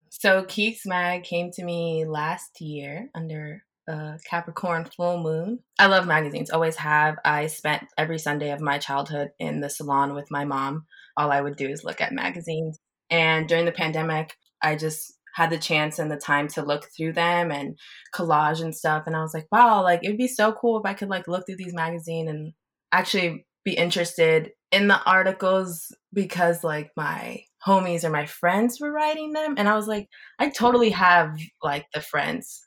[0.09, 5.61] So Keeks Mag came to me last year under a Capricorn full moon.
[5.79, 7.19] I love magazines, always have.
[7.25, 10.87] I spent every Sunday of my childhood in the salon with my mom.
[11.17, 12.81] All I would do is look at magazines.
[13.11, 17.13] And during the pandemic, I just had the chance and the time to look through
[17.13, 17.77] them and
[18.15, 19.05] collage and stuff.
[19.07, 21.45] And I was like, wow, like it'd be so cool if I could like look
[21.45, 22.53] through these magazines and
[22.93, 29.33] actually be interested in the articles because like my homies or my friends were writing
[29.33, 29.55] them.
[29.59, 32.63] And I was like, I totally have like the friends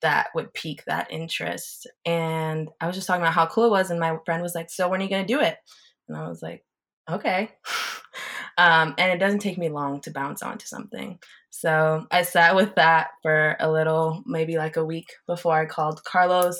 [0.00, 1.88] that would pique that interest.
[2.04, 3.90] And I was just talking about how cool it was.
[3.90, 5.56] And my friend was like, So when are you going to do it?
[6.08, 6.64] And I was like,
[7.10, 7.50] Okay.
[8.58, 11.18] Um, and it doesn't take me long to bounce onto something.
[11.54, 16.02] So I sat with that for a little, maybe like a week before I called
[16.02, 16.58] Carlos.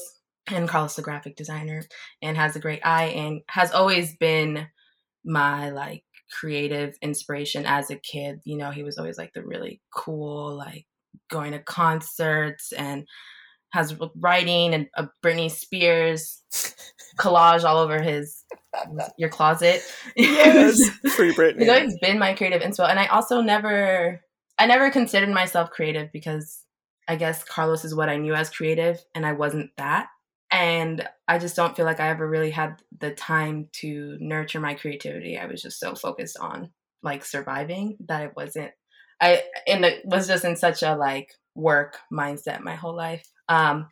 [0.48, 1.84] And Carlos, the graphic designer,
[2.20, 4.66] and has a great eye and has always been
[5.24, 8.40] my like creative inspiration as a kid.
[8.44, 10.86] You know, he was always like the really cool, like
[11.30, 13.06] going to concerts and
[13.72, 16.42] has writing and a Britney Spears
[17.18, 18.44] collage all over his
[19.16, 19.80] your closet.
[20.16, 21.60] Yes, free Britney.
[21.60, 24.20] He's always been my creative inspo, and I also never,
[24.62, 26.62] I never considered myself creative because
[27.08, 30.06] I guess Carlos is what I knew as creative, and I wasn't that.
[30.52, 34.74] And I just don't feel like I ever really had the time to nurture my
[34.74, 35.36] creativity.
[35.36, 36.70] I was just so focused on
[37.02, 38.70] like surviving that it wasn't.
[39.20, 43.26] I and it was just in such a like work mindset my whole life.
[43.48, 43.88] Um,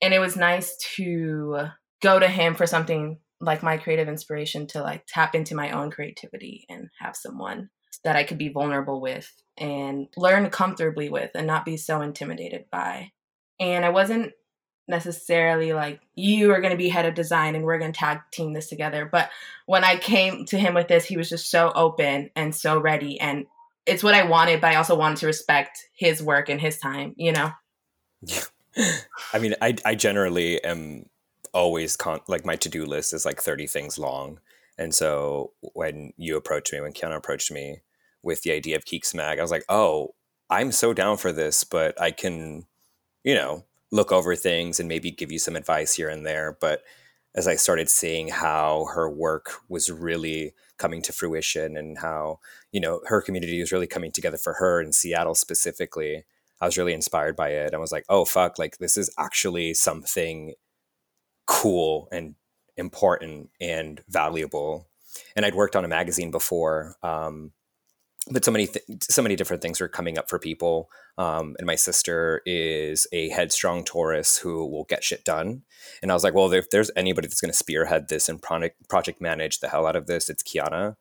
[0.00, 1.66] and it was nice to
[2.00, 5.90] go to him for something like my creative inspiration to like tap into my own
[5.90, 7.70] creativity and have someone
[8.06, 12.66] that I could be vulnerable with and learn comfortably with and not be so intimidated
[12.70, 13.10] by.
[13.58, 14.32] And I wasn't
[14.86, 18.20] necessarily like you are going to be head of design and we're going to tag
[18.30, 19.30] team this together but
[19.66, 23.18] when i came to him with this he was just so open and so ready
[23.18, 23.46] and
[23.84, 27.12] it's what i wanted but i also wanted to respect his work and his time
[27.16, 27.50] you know
[28.22, 28.42] yeah.
[29.34, 31.06] i mean i i generally am
[31.52, 34.38] always con- like my to-do list is like 30 things long
[34.78, 37.80] and so when you approached me when kiana approached me
[38.26, 40.14] with the idea of keeks mag i was like oh
[40.50, 42.66] i'm so down for this but i can
[43.24, 46.56] you know look over things and maybe give you some advice here and there.
[46.60, 46.82] But
[47.34, 52.40] as i started seeing how her work was really coming to fruition and how
[52.72, 56.24] you know her community was really coming together for her in seattle specifically
[56.60, 57.74] i was really inspired by it.
[57.74, 60.54] I was like oh fuck like this is actually something
[61.46, 62.34] cool and
[62.76, 64.88] important and valuable.
[65.34, 67.52] And I'd worked on a magazine before, um,
[68.30, 70.90] but so many th- so many different things were coming up for people.
[71.18, 75.62] Um, and my sister is a headstrong Taurus who will get shit done.
[76.02, 79.20] And I was like, well, if there's anybody that's going to spearhead this and project
[79.20, 80.96] manage the hell out of this, it's Kiana.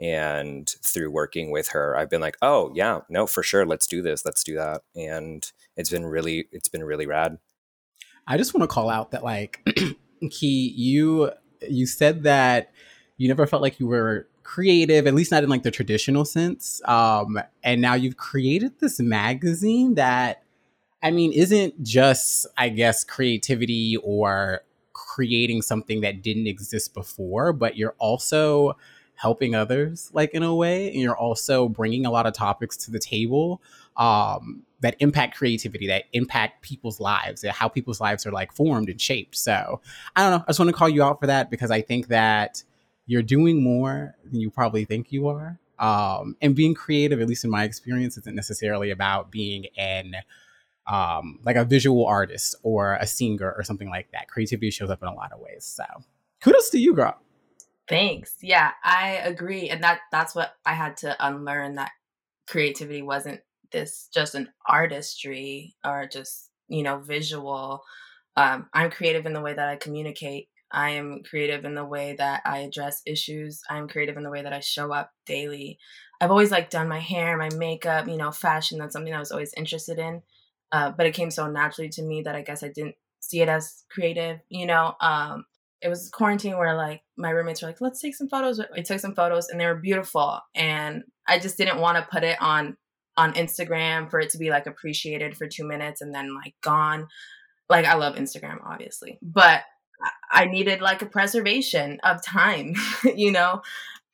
[0.00, 4.00] And through working with her, I've been like, oh yeah, no, for sure, let's do
[4.00, 4.82] this, let's do that.
[4.94, 7.38] And it's been really, it's been really rad.
[8.26, 9.66] I just want to call out that like
[10.30, 11.30] Key, you
[11.68, 12.72] you said that
[13.16, 16.80] you never felt like you were creative, at least not in like the traditional sense.
[16.86, 20.42] Um, and now you've created this magazine that
[21.02, 24.62] I mean isn't just, I guess, creativity or
[24.94, 28.78] creating something that didn't exist before, but you're also
[29.16, 32.90] helping others like in a way and you're also bringing a lot of topics to
[32.90, 33.60] the table
[33.98, 39.00] um, that impact creativity that impact people's lives how people's lives are like formed and
[39.00, 39.80] shaped so
[40.14, 42.06] i don't know i just want to call you out for that because i think
[42.06, 42.62] that
[43.08, 47.44] you're doing more than you probably think you are um, and being creative at least
[47.44, 50.14] in my experience isn't necessarily about being an
[50.86, 55.02] um, like a visual artist or a singer or something like that creativity shows up
[55.02, 55.84] in a lot of ways so
[56.40, 57.20] kudos to you girl
[57.88, 58.36] Thanks.
[58.42, 59.70] Yeah, I agree.
[59.70, 61.92] And that that's what I had to unlearn that
[62.46, 63.40] creativity wasn't
[63.72, 67.82] this just an artistry or just, you know, visual.
[68.36, 70.48] Um, I'm creative in the way that I communicate.
[70.70, 73.62] I am creative in the way that I address issues.
[73.68, 75.78] I'm creative in the way that I show up daily.
[76.20, 78.78] I've always like done my hair, my makeup, you know, fashion.
[78.78, 80.22] That's something I was always interested in.
[80.70, 83.48] Uh, but it came so naturally to me that I guess I didn't see it
[83.48, 84.94] as creative, you know.
[85.00, 85.46] Um,
[85.80, 88.60] it was quarantine where like my roommates were like, let's take some photos.
[88.60, 90.40] I took some photos and they were beautiful.
[90.54, 92.76] And I just didn't want to put it on
[93.16, 97.08] on Instagram for it to be like appreciated for two minutes and then like gone.
[97.68, 99.62] Like I love Instagram, obviously, but
[100.30, 102.74] I needed like a preservation of time,
[103.16, 103.62] you know?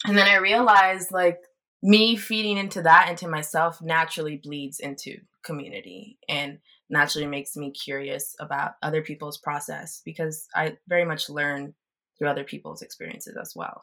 [0.07, 1.41] And then I realized like
[1.83, 8.35] me feeding into that into myself naturally bleeds into community and naturally makes me curious
[8.41, 11.75] about other people's process because I very much learn
[12.19, 13.83] through other people's experiences as well.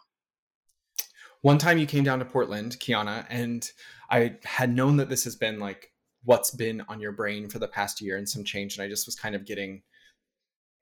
[1.42, 3.70] One time you came down to Portland, Kiana, and
[4.10, 5.92] I had known that this has been like
[6.24, 8.78] what's been on your brain for the past year and some change.
[8.78, 9.82] And I just was kind of getting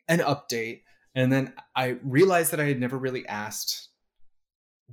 [0.10, 0.82] an update.
[1.20, 3.90] And then I realized that I had never really asked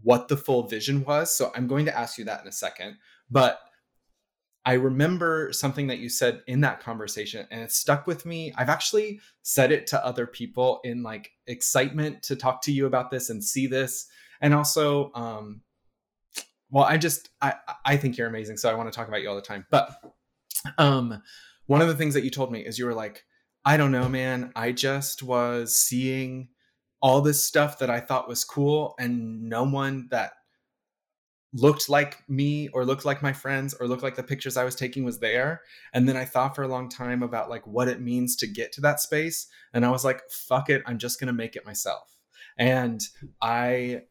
[0.02, 1.32] what the full vision was.
[1.32, 2.96] So I'm going to ask you that in a second.
[3.30, 3.60] But
[4.64, 8.52] I remember something that you said in that conversation and it stuck with me.
[8.56, 13.12] I've actually said it to other people in like excitement to talk to you about
[13.12, 14.08] this and see this.
[14.40, 15.60] And also, um,
[16.70, 19.28] well, I just I I think you're amazing, so I want to talk about you
[19.28, 19.64] all the time.
[19.70, 19.90] But
[20.76, 21.22] um,
[21.66, 23.24] one of the things that you told me is you were like,
[23.66, 24.52] I don't know, man.
[24.54, 26.50] I just was seeing
[27.02, 30.34] all this stuff that I thought was cool, and no one that
[31.52, 34.76] looked like me or looked like my friends or looked like the pictures I was
[34.76, 35.62] taking was there.
[35.92, 38.70] And then I thought for a long time about like what it means to get
[38.72, 39.48] to that space.
[39.72, 42.16] And I was like, fuck it, I'm just gonna make it myself.
[42.58, 43.00] And
[43.42, 44.02] I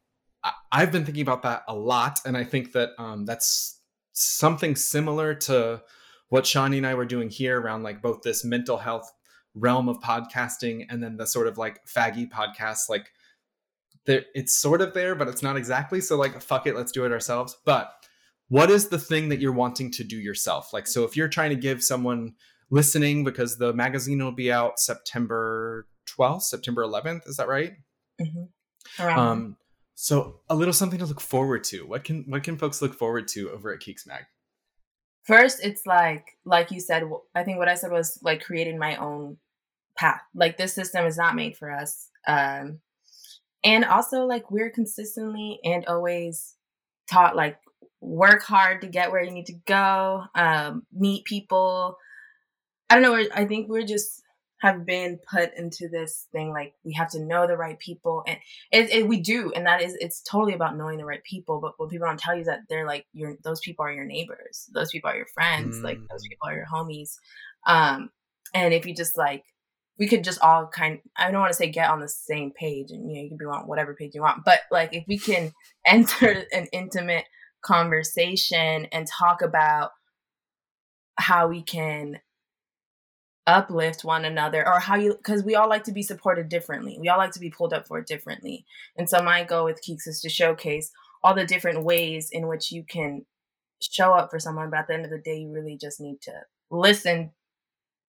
[0.71, 2.19] I've been thinking about that a lot.
[2.25, 3.79] And I think that um, that's
[4.13, 5.81] something similar to
[6.29, 9.11] what Shawnee and I were doing here around like both this mental health
[9.55, 13.11] realm of podcasting and then the sort of like faggy podcasts like
[14.05, 15.99] there it's sort of there, but it's not exactly.
[16.01, 17.57] So like fuck it, let's do it ourselves.
[17.65, 17.91] But
[18.49, 20.73] what is the thing that you're wanting to do yourself?
[20.73, 22.35] Like so if you're trying to give someone
[22.69, 27.73] listening because the magazine will be out September 12th, September 11th, is that right?
[28.21, 29.03] Mm-hmm.
[29.07, 29.57] Um
[29.95, 31.87] so a little something to look forward to.
[31.87, 34.25] What can what can folks look forward to over at Keeks Mag?
[35.23, 37.03] First, it's like like you said.
[37.33, 39.37] I think what I said was like creating my own
[39.97, 40.21] path.
[40.33, 42.09] Like this system is not made for us.
[42.27, 42.79] Um,
[43.65, 46.55] and also like we're consistently and always
[47.09, 47.57] taught like
[47.99, 51.97] work hard to get where you need to go um, meet people
[52.89, 54.21] i don't know i think we're just
[54.61, 58.37] have been put into this thing like we have to know the right people and
[58.71, 61.73] it, it, we do and that is it's totally about knowing the right people but
[61.77, 64.69] what people don't tell you is that they're like your those people are your neighbors
[64.73, 65.83] those people are your friends mm.
[65.83, 66.29] like those mm.
[66.29, 67.17] people are your homies
[67.67, 68.09] um
[68.53, 69.43] and if you just like
[69.97, 72.91] we could just all kind I don't want to say get on the same page
[72.91, 75.17] and you know you can be on whatever page you want but like if we
[75.17, 75.53] can
[75.85, 77.25] enter an intimate
[77.61, 79.91] conversation and talk about
[81.17, 82.19] how we can
[83.47, 86.97] uplift one another or how you because we all like to be supported differently.
[86.99, 88.65] We all like to be pulled up for differently.
[88.97, 90.91] And so my goal with keeks is to showcase
[91.23, 93.25] all the different ways in which you can
[93.81, 96.21] show up for someone but at the end of the day you really just need
[96.21, 96.31] to
[96.71, 97.31] listen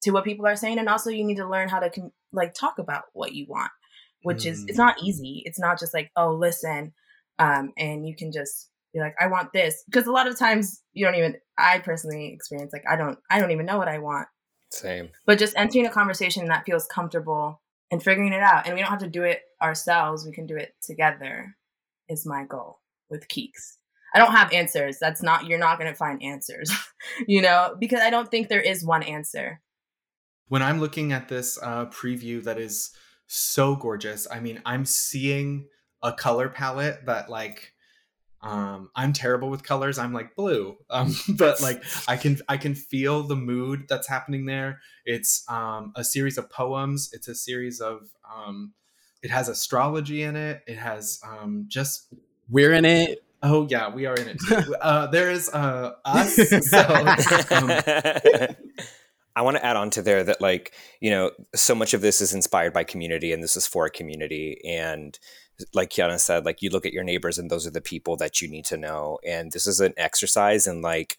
[0.02, 1.90] to what people are saying and also you need to learn how to
[2.32, 3.70] like talk about what you want
[4.22, 4.50] which mm.
[4.50, 4.85] is it's mm.
[4.85, 6.92] not easy it's not just like oh listen
[7.38, 10.82] um and you can just be like i want this because a lot of times
[10.92, 13.98] you don't even i personally experience like i don't i don't even know what i
[13.98, 14.28] want
[14.70, 18.80] same but just entering a conversation that feels comfortable and figuring it out and we
[18.80, 21.54] don't have to do it ourselves we can do it together
[22.09, 22.80] is my goal
[23.11, 23.76] with keeks
[24.14, 24.98] I don't have answers.
[24.98, 26.72] That's not, you're not going to find answers,
[27.26, 29.61] you know, because I don't think there is one answer
[30.48, 32.90] when I'm looking at this uh, preview that is
[33.26, 35.66] so gorgeous, I mean, I'm seeing
[36.02, 37.72] a color palette that like
[38.42, 42.74] um i'm terrible with colors i'm like blue um but like i can i can
[42.74, 47.80] feel the mood that's happening there it's um a series of poems it's a series
[47.80, 48.74] of um
[49.22, 52.12] it has astrology in it it has um just
[52.48, 53.24] We're in it.
[53.42, 54.38] Oh yeah, we are in it.
[54.40, 54.74] Too.
[54.80, 56.37] uh, there is uh, us.
[56.62, 56.78] So,
[57.50, 57.76] um,
[59.37, 62.20] I want to add on to there that like you know so much of this
[62.22, 64.59] is inspired by community and this is for a community.
[64.64, 65.16] And
[65.75, 68.40] like Kiana said like you look at your neighbors and those are the people that
[68.40, 69.18] you need to know.
[69.25, 71.18] And this is an exercise in like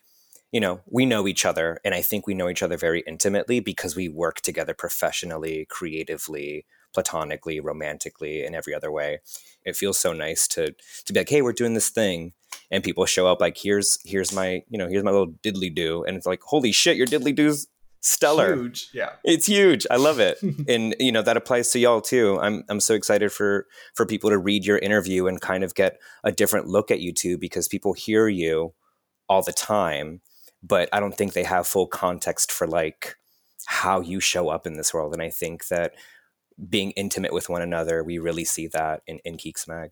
[0.51, 3.59] you know we know each other and I think we know each other very intimately
[3.59, 9.19] because we work together professionally creatively platonically romantically in every other way.
[9.63, 10.73] It feels so nice to
[11.05, 12.33] to be like hey we're doing this thing.
[12.71, 16.03] And people show up like here's here's my you know here's my little diddly do
[16.03, 17.67] and it's like holy shit your diddly do's
[18.07, 18.55] stellar.
[18.55, 19.11] Huge, yeah.
[19.23, 19.85] It's huge.
[19.91, 20.37] I love it.
[20.67, 22.39] and you know, that applies to y'all too.
[22.41, 25.99] I'm I'm so excited for for people to read your interview and kind of get
[26.23, 28.73] a different look at you too because people hear you
[29.29, 30.21] all the time,
[30.63, 33.15] but I don't think they have full context for like
[33.65, 35.93] how you show up in this world and I think that
[36.69, 39.91] being intimate with one another, we really see that in in Keeks Mag.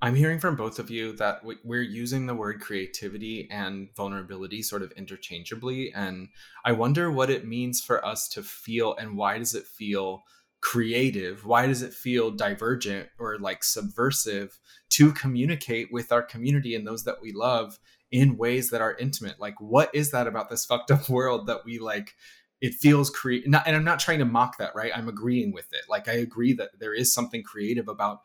[0.00, 4.82] I'm hearing from both of you that we're using the word creativity and vulnerability sort
[4.82, 5.92] of interchangeably.
[5.92, 6.28] And
[6.64, 10.22] I wonder what it means for us to feel and why does it feel
[10.60, 11.44] creative?
[11.44, 14.58] Why does it feel divergent or like subversive
[14.90, 17.78] to communicate with our community and those that we love
[18.12, 19.40] in ways that are intimate?
[19.40, 22.14] Like, what is that about this fucked up world that we like?
[22.60, 23.52] It feels creative.
[23.66, 24.90] And I'm not trying to mock that, right?
[24.94, 25.82] I'm agreeing with it.
[25.88, 28.20] Like, I agree that there is something creative about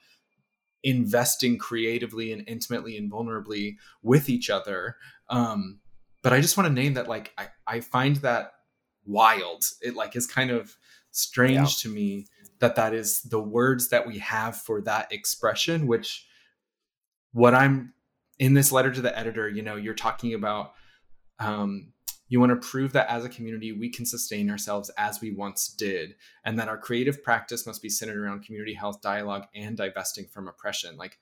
[0.84, 4.98] investing creatively and intimately and vulnerably with each other.
[5.30, 5.80] Um,
[6.22, 8.52] but I just want to name that like I, I find that
[9.06, 9.64] wild.
[9.82, 10.76] It like is kind of
[11.12, 11.66] strange yeah.
[11.82, 12.28] to me
[12.60, 15.88] that that is the words that we have for that expression.
[15.88, 16.26] Which
[17.32, 17.94] what I'm
[18.40, 20.74] in this letter to the editor, you know, you're talking about
[21.40, 21.94] um,
[22.30, 25.68] you want to prove that as a community, we can sustain ourselves as we once
[25.68, 30.26] did, and that our creative practice must be centered around community health, dialogue, and divesting
[30.28, 30.98] from oppression.
[30.98, 31.20] Like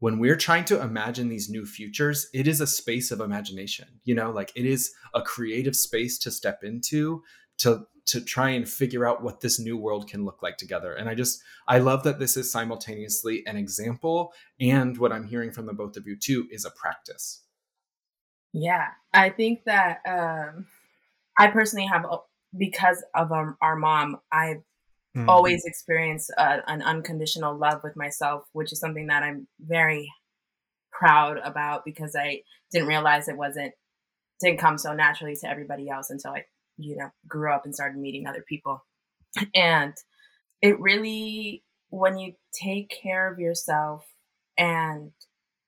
[0.00, 4.14] when we're trying to imagine these new futures, it is a space of imagination, you
[4.14, 7.22] know, like it is a creative space to step into
[7.58, 10.92] to to try and figure out what this new world can look like together.
[10.94, 15.52] And I just I love that this is simultaneously an example and what I'm hearing
[15.52, 17.43] from the both of you too is a practice.
[18.54, 20.66] Yeah, I think that um,
[21.36, 22.06] I personally have,
[22.56, 24.62] because of our, our mom, I've
[25.16, 25.28] mm-hmm.
[25.28, 30.08] always experienced uh, an unconditional love with myself, which is something that I'm very
[30.92, 33.72] proud about because I didn't realize it wasn't
[34.40, 36.44] didn't come so naturally to everybody else until I,
[36.76, 38.84] you know, grew up and started meeting other people.
[39.54, 39.94] And
[40.62, 44.04] it really, when you take care of yourself
[44.56, 45.10] and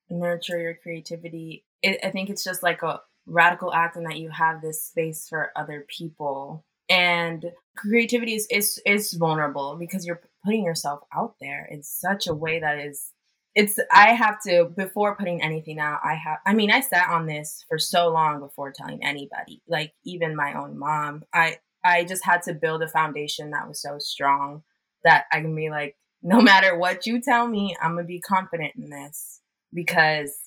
[0.08, 4.30] nurture your creativity, it, I think it's just like a radical act in that you
[4.30, 6.64] have this space for other people.
[6.88, 7.44] And
[7.76, 12.60] creativity is, is is vulnerable because you're putting yourself out there in such a way
[12.60, 13.12] that is
[13.54, 17.26] it's I have to before putting anything out, I have I mean, I sat on
[17.26, 21.24] this for so long before telling anybody, like even my own mom.
[21.32, 24.62] I I just had to build a foundation that was so strong
[25.04, 28.74] that I can be like, no matter what you tell me, I'm gonna be confident
[28.76, 29.40] in this
[29.72, 30.45] because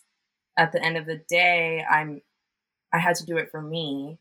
[0.60, 2.22] at the end of the day, I'm
[2.94, 4.20] I had to do it for me,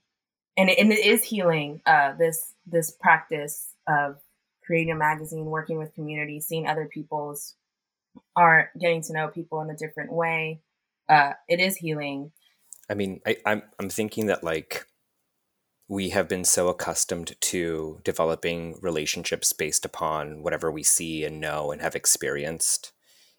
[0.57, 1.83] and it, and it is healing.
[1.85, 4.17] Uh, this this practice of
[4.65, 7.55] creating a magazine, working with community, seeing other people's
[8.37, 10.61] art, getting to know people in a different way.
[11.09, 12.31] Uh, it is healing.
[12.89, 14.87] I mean, I, I'm I'm thinking that like
[15.89, 21.73] we have been so accustomed to developing relationships based upon whatever we see and know
[21.73, 22.93] and have experienced.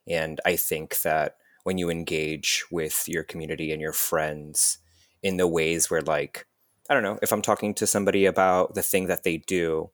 [0.07, 1.38] And I think that
[1.69, 4.79] when you engage with your community and your friends
[5.21, 6.47] in the ways where like
[6.89, 9.91] i don't know if i'm talking to somebody about the thing that they do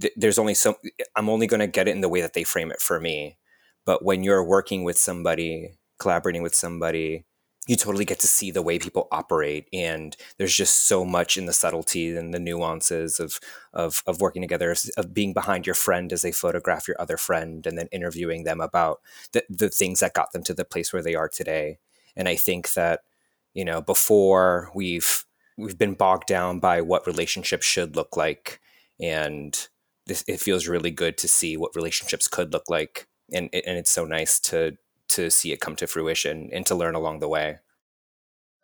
[0.00, 0.76] th- there's only so
[1.16, 3.36] i'm only going to get it in the way that they frame it for me.
[3.84, 7.26] But when you're working with somebody collaborating with somebody
[7.70, 11.46] you totally get to see the way people operate and there's just so much in
[11.46, 13.38] the subtlety and the nuances of
[13.72, 17.68] of, of working together of being behind your friend as they photograph your other friend
[17.68, 18.98] and then interviewing them about
[19.32, 21.78] the, the things that got them to the place where they are today.
[22.16, 23.02] And i think that
[23.54, 25.24] you know before we've
[25.56, 28.60] we've been bogged down by what relationships should look like
[29.00, 29.68] and
[30.06, 33.92] this, it feels really good to see what relationships could look like and and it's
[33.92, 34.76] so nice to
[35.10, 37.58] to see it come to fruition and to learn along the way.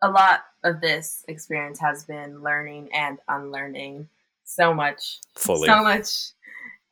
[0.01, 4.09] A lot of this experience has been learning and unlearning
[4.43, 5.19] so much.
[5.35, 5.67] Fully.
[5.67, 6.07] So much.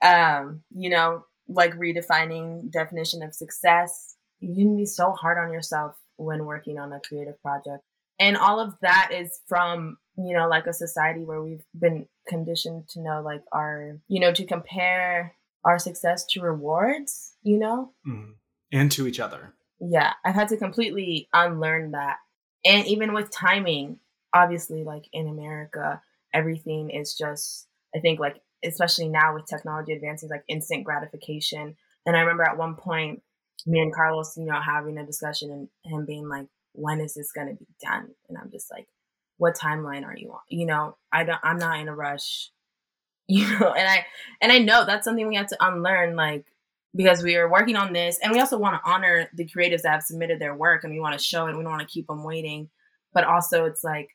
[0.02, 4.16] Um, you know, like redefining definition of success.
[4.40, 7.84] You can be so hard on yourself when working on a creative project.
[8.20, 12.88] And all of that is from, you know, like a society where we've been conditioned
[12.90, 17.92] to know like our, you know, to compare our success to rewards, you know?
[18.08, 18.34] Mm
[18.72, 19.54] and to each other.
[19.80, 22.18] yeah, I've had to completely unlearn that.
[22.66, 24.00] And even with timing,
[24.34, 26.02] obviously, like in America,
[26.34, 31.76] everything is just, I think, like, especially now with technology advances, like instant gratification.
[32.06, 33.22] And I remember at one point,
[33.66, 37.32] me and Carlos, you know, having a discussion and him being like, when is this
[37.32, 38.10] going to be done?
[38.28, 38.88] And I'm just like,
[39.38, 40.40] what timeline are you on?
[40.50, 42.52] You know, I don't, I'm not in a rush,
[43.28, 44.06] you know, and I,
[44.42, 46.46] and I know that's something we have to unlearn, like,
[46.96, 49.92] because we are working on this and we also want to honor the creatives that
[49.92, 51.50] have submitted their work and we want to show it.
[51.50, 52.70] And we don't want to keep them waiting,
[53.14, 54.10] but also it's like,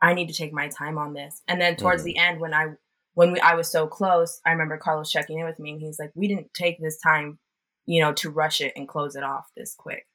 [0.00, 1.42] I need to take my time on this.
[1.48, 2.06] And then towards mm.
[2.06, 2.66] the end, when I,
[3.14, 5.98] when we, I was so close, I remember Carlos checking in with me and he's
[5.98, 7.38] like, we didn't take this time,
[7.86, 10.06] you know, to rush it and close it off this quick.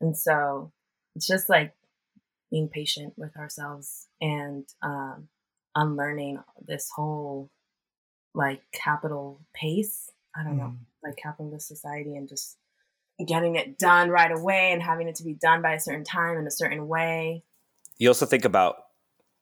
[0.00, 0.72] And so
[1.14, 1.74] it's just like
[2.50, 5.28] being patient with ourselves and um,
[5.74, 7.50] unlearning this whole
[8.34, 10.10] like capital pace.
[10.34, 10.58] I don't mm.
[10.58, 10.76] know,
[11.06, 12.56] like capitalist society and just
[13.26, 16.38] getting it done right away and having it to be done by a certain time
[16.38, 17.42] in a certain way.
[17.98, 18.76] You also think about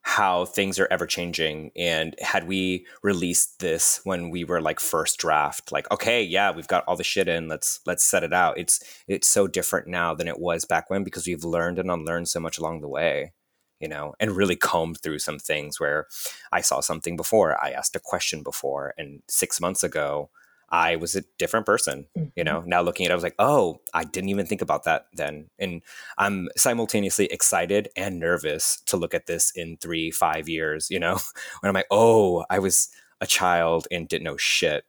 [0.06, 5.18] how things are ever changing and had we released this when we were like first
[5.18, 8.58] draft like okay yeah we've got all the shit in let's let's set it out
[8.58, 12.28] it's it's so different now than it was back when because we've learned and unlearned
[12.28, 13.32] so much along the way
[13.80, 16.06] you know and really combed through some things where
[16.52, 20.28] i saw something before i asked a question before and 6 months ago
[20.74, 22.04] I was a different person.
[22.18, 22.30] Mm-hmm.
[22.34, 24.82] You know, now looking at it, I was like, oh, I didn't even think about
[24.84, 25.48] that then.
[25.56, 25.82] And
[26.18, 31.12] I'm simultaneously excited and nervous to look at this in three, five years, you know,
[31.60, 32.88] when I'm like, oh, I was
[33.20, 34.84] a child and didn't know shit.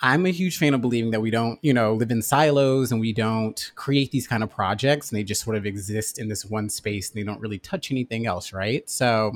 [0.00, 3.00] I'm a huge fan of believing that we don't, you know, live in silos and
[3.00, 6.44] we don't create these kind of projects and they just sort of exist in this
[6.44, 8.88] one space and they don't really touch anything else, right?
[8.88, 9.32] So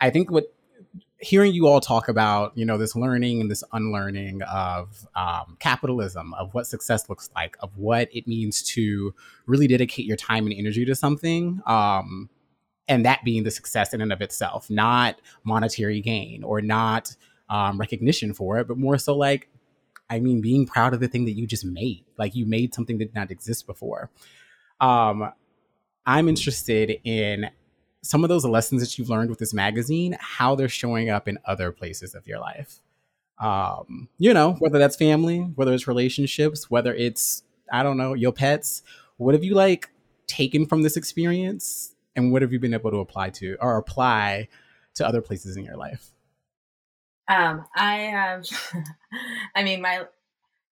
[0.00, 0.54] I think what
[1.18, 6.34] hearing you all talk about you know this learning and this unlearning of um, capitalism
[6.34, 9.14] of what success looks like of what it means to
[9.46, 12.28] really dedicate your time and energy to something um,
[12.88, 17.16] and that being the success in and of itself not monetary gain or not
[17.48, 19.48] um, recognition for it but more so like
[20.10, 22.98] i mean being proud of the thing that you just made like you made something
[22.98, 24.10] that did not exist before.
[24.80, 25.32] Um,
[26.04, 27.48] i'm interested in
[28.06, 31.38] some of those lessons that you've learned with this magazine, how they're showing up in
[31.44, 32.80] other places of your life.
[33.38, 38.32] Um, you know, whether that's family, whether it's relationships, whether it's, I don't know, your
[38.32, 38.82] pets.
[39.16, 39.90] What have you like
[40.26, 44.48] taken from this experience and what have you been able to apply to or apply
[44.94, 46.12] to other places in your life?
[47.28, 48.46] Um, I have,
[49.54, 50.04] I mean, my,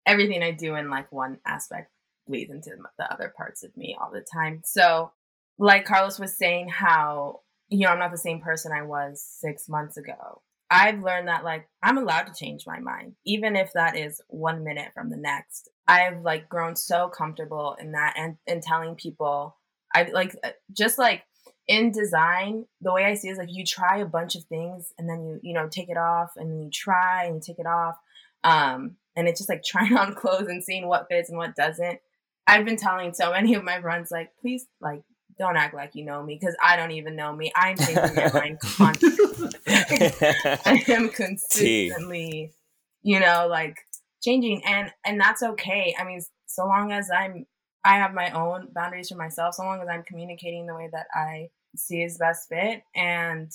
[0.07, 1.91] everything I do in like one aspect
[2.27, 4.63] bleeds into the other parts of me all the time.
[4.65, 5.11] So
[5.59, 9.69] like Carlos was saying, how, you know, I'm not the same person I was six
[9.69, 10.43] months ago.
[10.71, 14.65] I've learned that like I'm allowed to change my mind, even if that is one
[14.65, 15.69] minute from the next.
[15.87, 19.57] I've like grown so comfortable in that and in telling people
[19.95, 21.23] I like uh, just like
[21.69, 24.93] in design, the way I see it is like you try a bunch of things
[24.99, 27.67] and then you, you know, take it off and then you try and take it
[27.67, 27.97] off.
[28.43, 32.01] Um, and it's just like trying on clothes and seeing what fits and what doesn't.
[32.47, 35.03] I've been telling so many of my friends like, please like
[35.39, 37.53] don't act like you know me because I don't even know me.
[37.55, 39.51] I'm changing my mind constantly.
[39.67, 42.53] I am consistently,
[43.03, 43.77] you know, like
[44.23, 45.95] changing and and that's okay.
[45.99, 47.47] I mean, so long as I'm
[47.85, 51.07] I have my own boundaries for myself, so long as I'm communicating the way that
[51.15, 52.83] I see is best fit.
[52.95, 53.51] And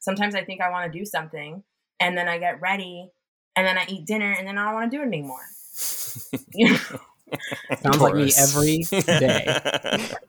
[0.00, 1.62] sometimes I think I want to do something
[1.98, 3.10] and then I get ready
[3.56, 5.46] and then I eat dinner and then I don't want to do it anymore.
[6.54, 7.00] you know?
[7.82, 9.60] Sounds like me every day.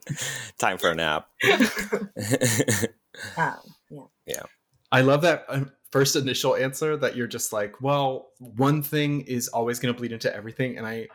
[0.58, 1.28] Time for a nap.
[3.36, 3.56] um,
[3.90, 4.02] yeah.
[4.26, 4.42] Yeah.
[4.90, 9.48] I love that um, first initial answer that you're just like, well, one thing is
[9.48, 10.78] always going to bleed into everything.
[10.78, 11.08] And I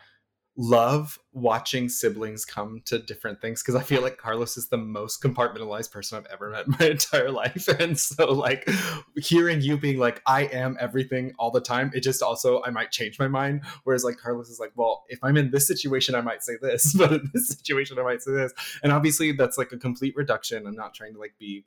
[0.59, 5.21] love watching siblings come to different things because I feel like Carlos is the most
[5.21, 7.67] compartmentalized person I've ever met in my entire life.
[7.79, 8.67] And so, like,
[9.15, 12.91] hearing you being like, I am everything all the time, it just also, I might
[12.91, 13.61] change my mind.
[13.83, 16.93] Whereas, like, Carlos is like, well, if I'm in this situation, I might say this,
[16.97, 18.51] but in this situation, I might say this.
[18.81, 20.65] And obviously, that's like a complete reduction.
[20.65, 21.65] I'm not trying to like be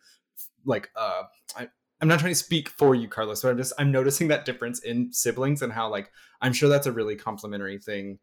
[0.64, 1.22] like, uh,
[1.56, 1.68] I,
[2.00, 4.80] I'm not trying to speak for you, Carlos, but I'm just I'm noticing that difference
[4.80, 6.10] in siblings and how like
[6.40, 8.18] I'm sure that's a really complimentary thing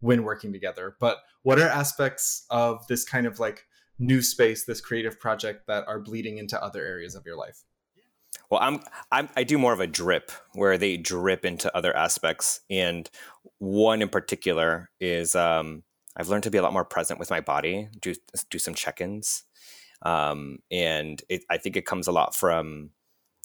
[0.00, 0.96] when working together.
[1.00, 3.66] But what are aspects of this kind of like
[3.98, 7.64] new space, this creative project that are bleeding into other areas of your life?
[8.50, 8.80] Well, I'm,
[9.10, 13.08] I'm I do more of a drip where they drip into other aspects, and
[13.58, 15.82] one in particular is um,
[16.16, 18.14] I've learned to be a lot more present with my body, do
[18.50, 19.44] do some check-ins,
[20.02, 22.90] um, and it, I think it comes a lot from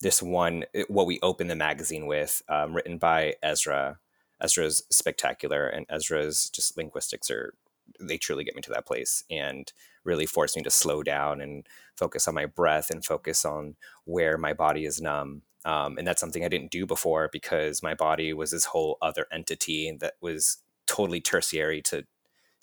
[0.01, 3.99] this one what we open the magazine with, um, written by Ezra,
[4.41, 7.53] Ezra's spectacular, and Ezra's just linguistics are
[7.99, 9.71] they truly get me to that place and
[10.03, 13.75] really force me to slow down and focus on my breath and focus on
[14.05, 15.43] where my body is numb.
[15.65, 19.27] Um, and that's something i didn't do before because my body was this whole other
[19.31, 22.05] entity that was totally tertiary to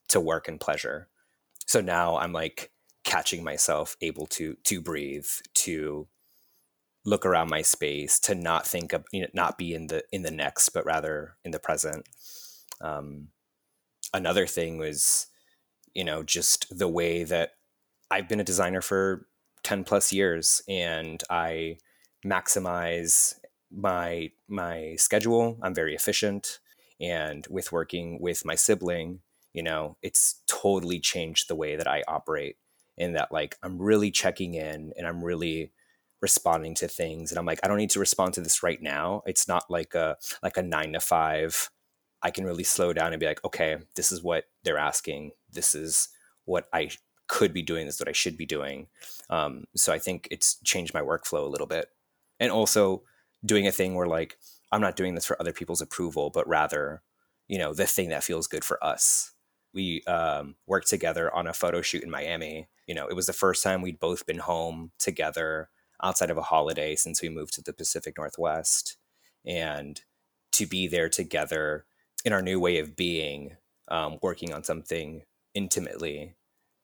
[0.09, 1.09] to work and pleasure.
[1.67, 2.73] So now i'm like
[3.05, 6.09] catching myself able to to breathe to
[7.09, 10.23] look around my space to not think of you know, not be in the in
[10.23, 12.09] the next but rather in the present.
[12.81, 13.29] Um,
[14.13, 15.27] another thing was
[15.95, 17.53] you know just the way that
[18.11, 19.27] i've been a designer for
[19.65, 21.77] 10 plus years and i
[22.25, 23.35] maximize
[23.71, 25.59] my my schedule.
[25.63, 26.59] I'm very efficient
[27.01, 29.21] and with working with my sibling
[29.53, 32.57] you know it's totally changed the way that i operate
[32.97, 35.71] in that like i'm really checking in and i'm really
[36.21, 39.23] responding to things and i'm like i don't need to respond to this right now.
[39.27, 41.71] It's not like a like a nine to five.
[42.23, 45.33] I can really slow down and be like okay this is what they're asking.
[45.51, 46.09] This is
[46.45, 46.91] what i
[47.27, 47.87] could be doing.
[47.87, 48.89] This is what i should be doing.
[49.31, 51.89] Um, so i think it's changed my workflow a little bit.
[52.41, 53.03] And also
[53.45, 54.37] doing a thing where like
[54.73, 57.03] i'm not doing this for other people's approval but rather
[57.49, 59.33] you know the thing that feels good for us.
[59.75, 62.69] We um, worked together on a photo shoot in miami.
[62.87, 65.71] You know it was the first time we'd both been home together
[66.03, 68.97] outside of a holiday since we moved to the Pacific Northwest.
[69.47, 70.01] And
[70.53, 71.87] to be there together
[72.25, 73.57] in our new way of being,
[73.89, 75.23] um, working on something
[75.55, 76.35] intimately,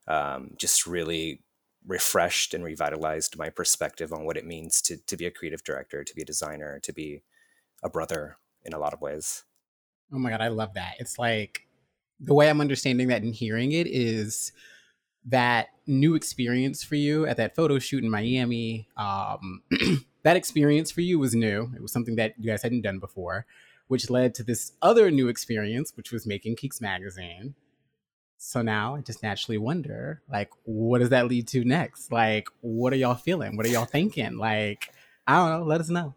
[0.09, 1.43] um, just really
[1.87, 6.03] refreshed and revitalized my perspective on what it means to, to be a creative director,
[6.03, 7.23] to be a designer, to be
[7.83, 9.45] a brother in a lot of ways.
[10.13, 10.95] Oh my God, I love that.
[10.99, 11.67] It's like
[12.21, 14.53] the way I'm understanding that and hearing it is
[15.27, 18.89] that new experience for you at that photo shoot in Miami.
[18.97, 19.63] Um,
[20.23, 21.71] that experience for you was new.
[21.75, 23.47] It was something that you guys hadn't done before,
[23.89, 27.55] which led to this other new experience, which was making Keeks Magazine.
[28.37, 32.13] So now I just naturally wonder, like, what does that lead to next?
[32.13, 33.57] Like, what are y'all feeling?
[33.57, 34.37] What are y'all thinking?
[34.37, 34.91] Like,
[35.27, 35.67] I don't know.
[35.67, 36.15] Let us know.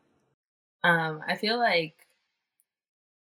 [0.83, 1.95] Um, I feel like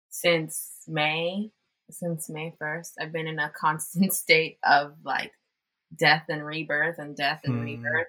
[0.09, 1.51] since May,
[1.89, 5.33] since May 1st, I've been in a constant state of like
[5.95, 7.63] death and rebirth and death and mm.
[7.63, 8.07] rebirth.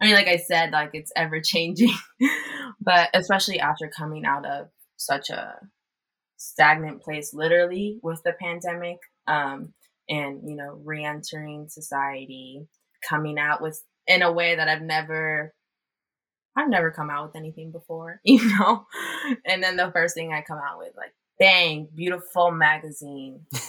[0.00, 1.94] I mean, like I said, like it's ever changing,
[2.80, 5.54] but especially after coming out of such a
[6.36, 9.72] stagnant place, literally with the pandemic, um,
[10.08, 12.66] and you know, re-entering society,
[13.08, 15.54] coming out with in a way that I've never,
[16.56, 18.86] I've never come out with anything before, you know,
[19.46, 23.46] and then the first thing I come out with, like, bang, beautiful magazine.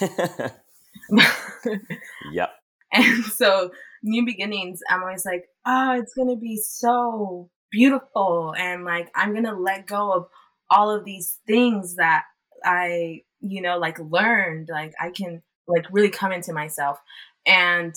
[2.32, 2.50] yep.
[2.94, 3.72] And so,
[4.02, 8.54] new beginnings, I'm always like, oh, it's going to be so beautiful.
[8.56, 10.26] And like, I'm going to let go of
[10.70, 12.24] all of these things that
[12.64, 14.68] I, you know, like learned.
[14.70, 16.98] Like, I can like really come into myself.
[17.46, 17.94] And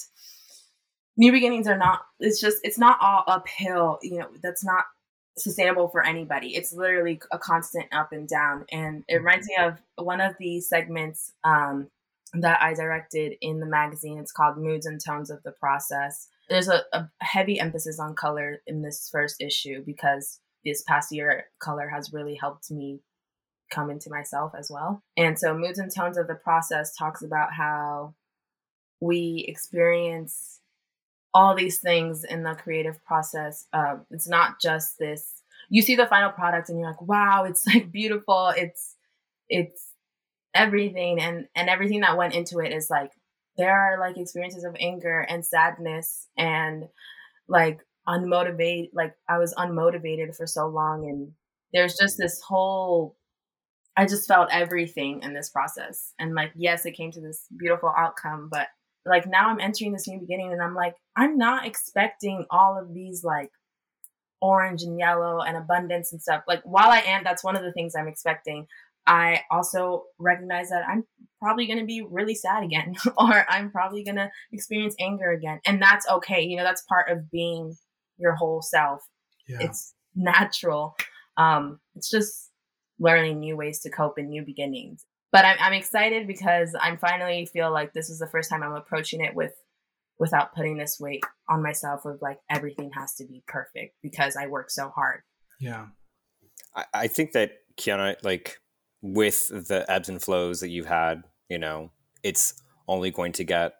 [1.16, 4.00] new beginnings are not, it's just, it's not all uphill.
[4.02, 4.86] You know, that's not
[5.38, 6.56] sustainable for anybody.
[6.56, 8.66] It's literally a constant up and down.
[8.72, 11.89] And it reminds me of one of the segments um,
[12.34, 14.18] that I directed in the magazine.
[14.18, 16.28] It's called Moods and Tones of the Process.
[16.50, 21.46] There's a, a heavy emphasis on color in this first issue because this past year,
[21.60, 23.00] color has really helped me
[23.70, 25.04] come into myself as well.
[25.16, 28.16] And so, Moods and Tones of the Process talks about how
[29.00, 30.60] we experience
[31.34, 33.68] all these things in the creative process.
[33.74, 35.44] Um, it's not just this.
[35.70, 38.54] You see the final product and you're like, wow, it's like beautiful.
[38.56, 38.96] It's
[39.50, 39.87] it's
[40.58, 43.12] everything and and everything that went into it is like
[43.58, 46.86] there are like experiences of anger and sadness and
[47.47, 51.32] like unmotivated like i was unmotivated for so long and
[51.74, 53.16] there's just this whole
[53.95, 56.14] i just felt everything in this process.
[56.20, 58.68] And like yes it came to this beautiful outcome but
[59.05, 62.93] like now i'm entering this new beginning and i'm like i'm not expecting all of
[62.93, 63.51] these like
[64.41, 66.43] orange and yellow and abundance and stuff.
[66.47, 68.68] Like while i am that's one of the things i'm expecting
[69.08, 71.05] I also recognize that I'm
[71.39, 75.60] probably going to be really sad again, or I'm probably going to experience anger again.
[75.66, 76.43] And that's okay.
[76.43, 77.76] You know, that's part of being
[78.18, 79.01] your whole self.
[79.47, 79.60] Yeah.
[79.62, 80.95] It's natural.
[81.38, 82.51] Um, it's just
[82.99, 85.05] learning new ways to cope and new beginnings.
[85.32, 88.74] But I'm, I'm excited because I'm finally feel like this is the first time I'm
[88.74, 89.53] approaching it with
[90.20, 94.47] without putting this weight on myself of like everything has to be perfect because I
[94.47, 95.22] work so hard.
[95.60, 95.88] Yeah.
[96.76, 98.58] I, I think that Kiana, like
[99.14, 101.91] with the ebbs and flows that you've had, you know,
[102.24, 103.74] it's only going to get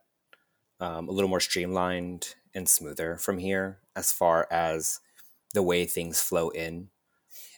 [0.80, 5.00] um, a little more streamlined and smoother from here as far as
[5.54, 6.90] the way things flow in.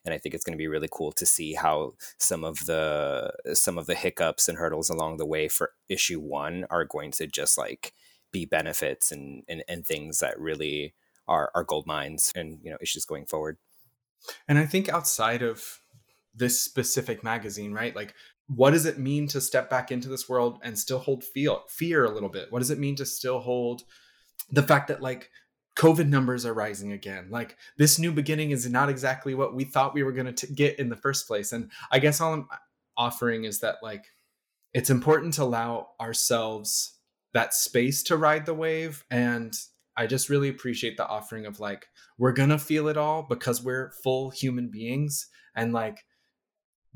[0.06, 3.32] and I think it's going to be really cool to see how some of the
[3.54, 7.28] some of the hiccups and hurdles along the way for issue one are going to
[7.28, 7.94] just like
[8.32, 10.94] be benefits and and, and things that really
[11.28, 13.58] are are gold mines and you know issues going forward.
[14.48, 15.79] And I think outside of
[16.40, 17.96] this specific magazine, right?
[17.96, 18.16] Like
[18.48, 22.06] what does it mean to step back into this world and still hold feel fear
[22.06, 22.48] a little bit?
[22.50, 23.84] What does it mean to still hold
[24.50, 25.30] the fact that like
[25.78, 27.28] COVID numbers are rising again.
[27.30, 30.78] Like this new beginning is not exactly what we thought we were going to get
[30.78, 31.54] in the first place.
[31.54, 32.50] And I guess all I'm
[32.98, 34.04] offering is that like
[34.74, 36.98] it's important to allow ourselves
[37.34, 39.58] that space to ride the wave and
[39.96, 41.88] I just really appreciate the offering of like
[42.18, 46.04] we're going to feel it all because we're full human beings and like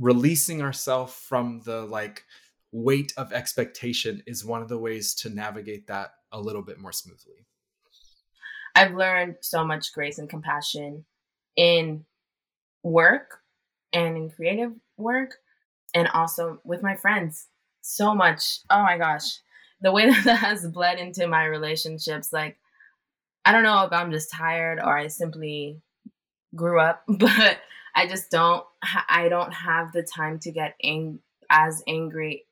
[0.03, 2.25] releasing ourselves from the like
[2.73, 6.91] weight of expectation is one of the ways to navigate that a little bit more
[6.91, 7.45] smoothly.
[8.75, 11.05] I've learned so much grace and compassion
[11.55, 12.03] in
[12.83, 13.39] work
[13.93, 15.35] and in creative work
[15.95, 17.47] and also with my friends.
[17.81, 18.59] So much.
[18.69, 19.39] Oh my gosh.
[19.81, 22.57] The way that, that has bled into my relationships, like,
[23.45, 25.79] I don't know if I'm just tired or I simply
[26.55, 27.59] grew up, but
[27.95, 28.65] I just don't,
[29.09, 31.19] I don't have the time to get ang-
[31.49, 32.45] as angry.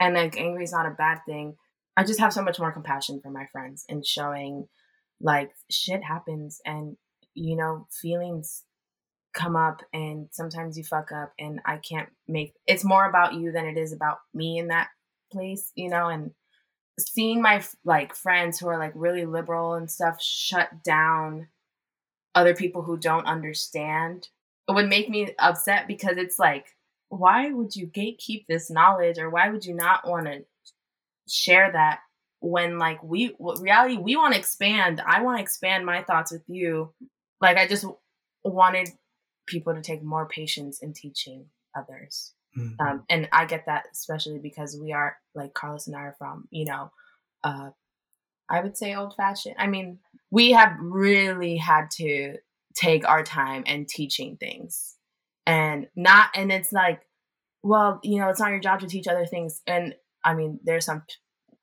[0.00, 1.56] And like, angry is not a bad thing.
[1.96, 4.68] I just have so much more compassion for my friends and showing
[5.20, 6.96] like shit happens and
[7.34, 8.64] you know feelings
[9.32, 13.52] come up and sometimes you fuck up and I can't make it's more about you
[13.52, 14.88] than it is about me in that
[15.32, 16.30] place, you know, and
[16.98, 21.48] seeing my like friends who are like really liberal and stuff shut down
[22.34, 24.28] other people who don't understand
[24.68, 26.66] would make me upset because it's like
[27.08, 30.44] why would you gatekeep this knowledge or why would you not want to
[31.28, 32.00] share that
[32.40, 35.00] when like we reality we want to expand.
[35.04, 36.92] I want to expand my thoughts with you.
[37.40, 37.86] Like i just
[38.44, 38.90] wanted
[39.46, 41.46] people to take more patience in teaching
[41.76, 42.32] others.
[42.56, 42.86] Mm-hmm.
[42.86, 46.46] um, and i get that especially because we are like carlos and i are from
[46.52, 46.92] you know
[47.42, 47.70] uh,
[48.48, 49.98] i would say old fashioned i mean
[50.30, 52.36] we have really had to
[52.76, 54.96] take our time and teaching things
[55.46, 57.02] and not and it's like
[57.62, 59.94] well you know it's not your job to teach other things and
[60.24, 61.02] i mean there's some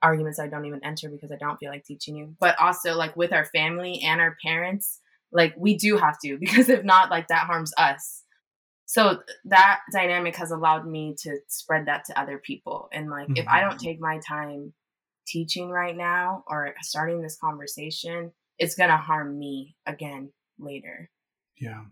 [0.02, 2.36] arguments I don't even enter because I don't feel like teaching you.
[2.40, 5.00] But also like with our family and our parents,
[5.32, 8.24] like we do have to because if not, like that harms us.
[8.86, 12.90] So that dynamic has allowed me to spread that to other people.
[12.92, 13.38] And like mm-hmm.
[13.38, 13.86] if I don't mm-hmm.
[13.86, 14.74] take my time
[15.28, 20.32] teaching right now or starting this conversation, it's gonna harm me again
[20.62, 21.10] later.
[21.60, 21.84] Yeah.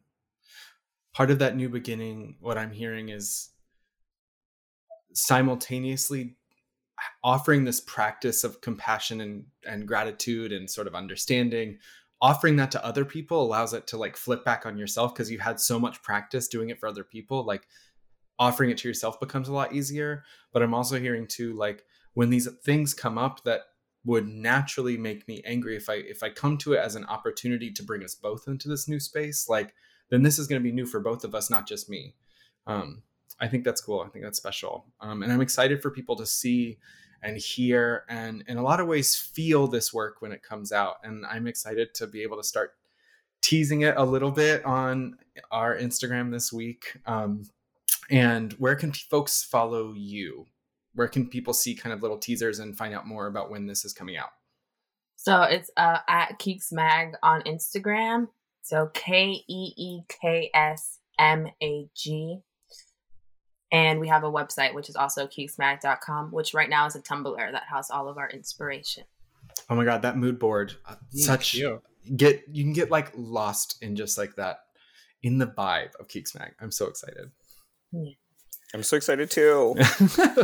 [1.13, 3.49] Part of that new beginning, what I'm hearing is
[5.13, 6.35] simultaneously
[7.23, 11.77] offering this practice of compassion and, and gratitude and sort of understanding
[12.21, 15.39] offering that to other people allows it to like flip back on yourself because you
[15.39, 17.67] had so much practice doing it for other people like
[18.37, 22.29] offering it to yourself becomes a lot easier but i'm also hearing too like when
[22.29, 23.61] these things come up that
[24.05, 27.71] would naturally make me angry if i if i come to it as an opportunity
[27.71, 29.73] to bring us both into this new space like
[30.09, 32.15] then this is going to be new for both of us not just me
[32.67, 33.01] um
[33.39, 34.01] I think that's cool.
[34.01, 34.85] I think that's special.
[34.99, 36.77] Um, and I'm excited for people to see
[37.21, 40.95] and hear and in a lot of ways feel this work when it comes out.
[41.03, 42.75] And I'm excited to be able to start
[43.41, 45.17] teasing it a little bit on
[45.51, 46.97] our Instagram this week.
[47.05, 47.43] Um,
[48.09, 50.45] and where can folks follow you?
[50.99, 53.85] Where can people see kind of little teasers and find out more about when this
[53.85, 54.31] is coming out?
[55.15, 58.27] So it's uh, at Keeks Mag on Instagram.
[58.63, 62.41] So K E E K S M A G
[63.71, 67.51] and we have a website, which is also keeksmag.com, which right now is a Tumblr
[67.53, 69.05] that has all of our inspiration.
[69.69, 70.73] Oh my God, that mood board.
[70.85, 71.81] Uh, such you.
[72.17, 74.57] get you can get like lost in just like that
[75.23, 76.55] in the vibe of Keeks Mag.
[76.59, 77.31] I'm so excited.
[77.93, 78.11] Yeah.
[78.73, 79.75] I'm so excited too.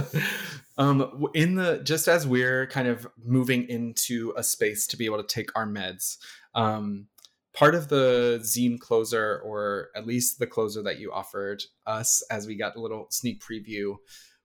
[0.77, 5.21] um, in the just as we're kind of moving into a space to be able
[5.21, 6.17] to take our meds,
[6.55, 7.07] um,
[7.53, 12.47] part of the zine closer, or at least the closer that you offered us as
[12.47, 13.95] we got a little sneak preview,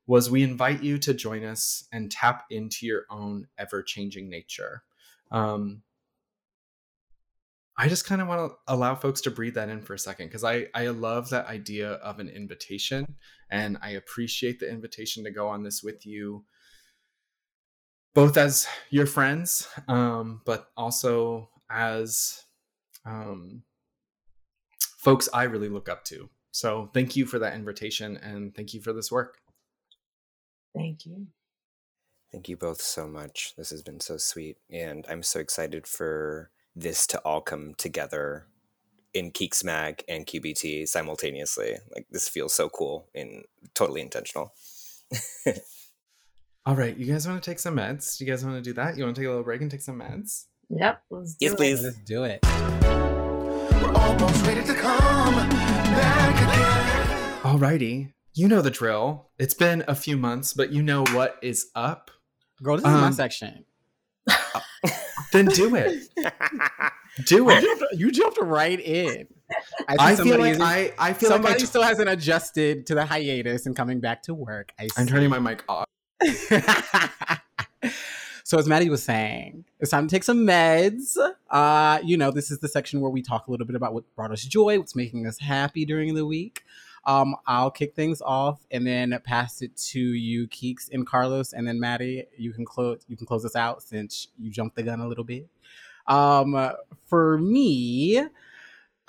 [0.07, 4.83] was we invite you to join us and tap into your own ever changing nature.
[5.31, 5.83] Um,
[7.81, 10.27] I just kind of want to allow folks to breathe that in for a second
[10.27, 13.17] because I, I love that idea of an invitation
[13.51, 16.45] and I appreciate the invitation to go on this with you,
[18.13, 22.45] both as your friends, um, but also as
[23.07, 23.63] um,
[24.99, 26.29] folks I really look up to.
[26.51, 29.39] So thank you for that invitation and thank you for this work.
[30.77, 31.29] Thank you.
[32.31, 33.55] Thank you both so much.
[33.57, 34.59] This has been so sweet.
[34.71, 38.47] And I'm so excited for this to all come together
[39.13, 41.77] in Keeks Mag and QBT simultaneously.
[41.95, 43.45] Like this feels so cool and
[43.75, 44.55] totally intentional.
[46.67, 48.19] All right, you guys want to take some meds?
[48.19, 48.97] Do you guys want to do that?
[48.97, 50.45] You want to take a little break and take some meds?
[50.69, 51.03] Yep.
[51.11, 51.57] Let's do Yes, it.
[51.57, 51.83] please.
[51.83, 52.41] Let's do it.
[52.45, 57.41] We're almost ready to come back again.
[57.43, 59.31] Alrighty, you know the drill.
[59.39, 62.11] It's been a few months, but you know what is up.
[62.63, 63.65] Girl, this is my Um, section.
[65.33, 66.09] Then do it.
[67.25, 67.61] Do You it.
[67.63, 69.27] jumped, you jumped right in.
[69.89, 73.05] I, I feel like I, I feel like I somebody still hasn't adjusted to the
[73.05, 74.73] hiatus and coming back to work.
[74.79, 75.13] I I'm see.
[75.13, 75.87] turning my mic off.
[78.45, 81.17] so as Maddie was saying, it's time to take some meds.
[81.51, 84.05] Uh, you know, this is the section where we talk a little bit about what
[84.15, 86.63] brought us joy, what's making us happy during the week.
[87.05, 91.67] Um, I'll kick things off and then pass it to you, Keeks and Carlos, and
[91.67, 92.27] then Maddie.
[92.37, 93.01] You can close.
[93.09, 95.49] You can close us out since you jumped the gun a little bit.
[96.07, 96.73] Um,
[97.07, 98.23] for me,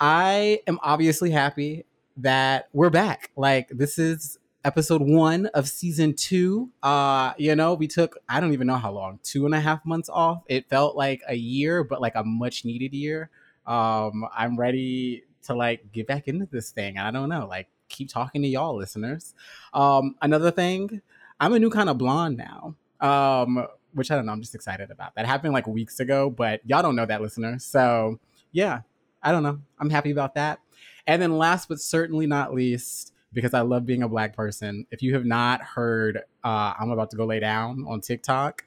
[0.00, 1.84] I am obviously happy
[2.18, 3.30] that we're back.
[3.36, 6.70] Like this is episode one of season two.
[6.82, 9.84] Uh, you know, we took I don't even know how long, two and a half
[9.84, 10.42] months off.
[10.48, 13.30] It felt like a year, but like a much needed year.
[13.66, 16.98] Um, I'm ready to like get back into this thing.
[16.98, 19.34] I don't know, like keep talking to y'all listeners.
[19.72, 21.00] Um, another thing,
[21.38, 22.74] I'm a new kind of blonde now.
[23.00, 25.14] Um, which I don't know, I'm just excited about.
[25.16, 27.64] That happened like weeks ago, but y'all don't know that listeners.
[27.64, 28.18] So
[28.52, 28.80] yeah,
[29.22, 29.60] I don't know.
[29.78, 30.60] I'm happy about that.
[31.06, 35.02] And then last but certainly not least, because I love being a black person, if
[35.02, 38.64] you have not heard uh, I'm about to go lay down on TikTok,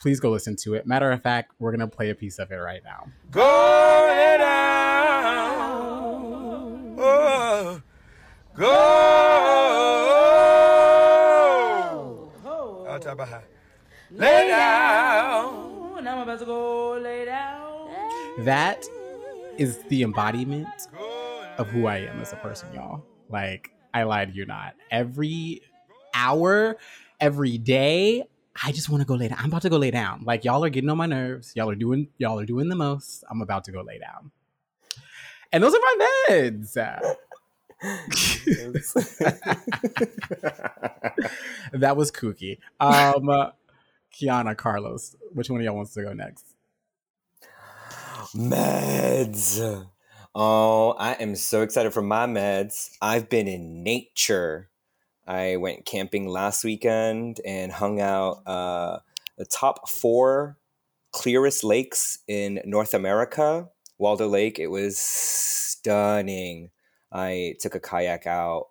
[0.00, 0.86] please go listen to it.
[0.86, 3.06] Matter of fact, we're gonna play a piece of it right now.
[3.30, 5.78] Go lay down.
[7.00, 7.82] Oh,
[8.58, 8.66] go.
[12.88, 13.28] Out top of.
[14.10, 16.02] Lay down.
[16.02, 17.90] Now I'm about to go lay down.
[18.40, 18.84] That
[19.58, 20.66] is the embodiment
[21.58, 23.04] of who I am as a person, y'all.
[23.28, 24.74] Like, I lied to you not.
[24.90, 25.62] Every
[26.14, 26.76] hour,
[27.20, 28.24] every day,
[28.64, 29.38] I just want to go lay down.
[29.40, 30.22] I'm about to go lay down.
[30.24, 31.52] Like y'all are getting on my nerves.
[31.54, 33.22] Y'all are doing y'all are doing the most.
[33.30, 34.32] I'm about to go lay down.
[35.52, 36.76] And those are my meds.
[41.72, 42.58] that was kooky.
[42.80, 43.50] Um uh,
[44.12, 46.44] Kiana, Carlos, which one of y'all wants to go next?
[48.34, 49.86] Meds.
[50.34, 52.90] Oh, I am so excited for my meds.
[53.00, 54.68] I've been in nature.
[55.26, 58.98] I went camping last weekend and hung out uh,
[59.36, 60.58] the top four
[61.12, 63.68] clearest lakes in North America.
[63.98, 66.70] Waldo Lake, it was stunning.
[67.12, 68.68] I took a kayak out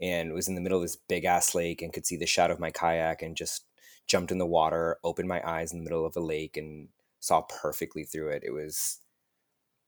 [0.00, 2.52] and was in the middle of this big ass lake and could see the shadow
[2.52, 3.64] of my kayak and just
[4.06, 6.88] jumped in the water, opened my eyes in the middle of a lake and
[7.20, 8.42] saw perfectly through it.
[8.44, 9.00] It was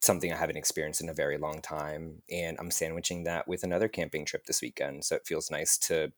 [0.01, 2.23] something I haven't experienced in a very long time.
[2.31, 5.05] And I'm sandwiching that with another camping trip this weekend.
[5.05, 6.13] So it feels nice to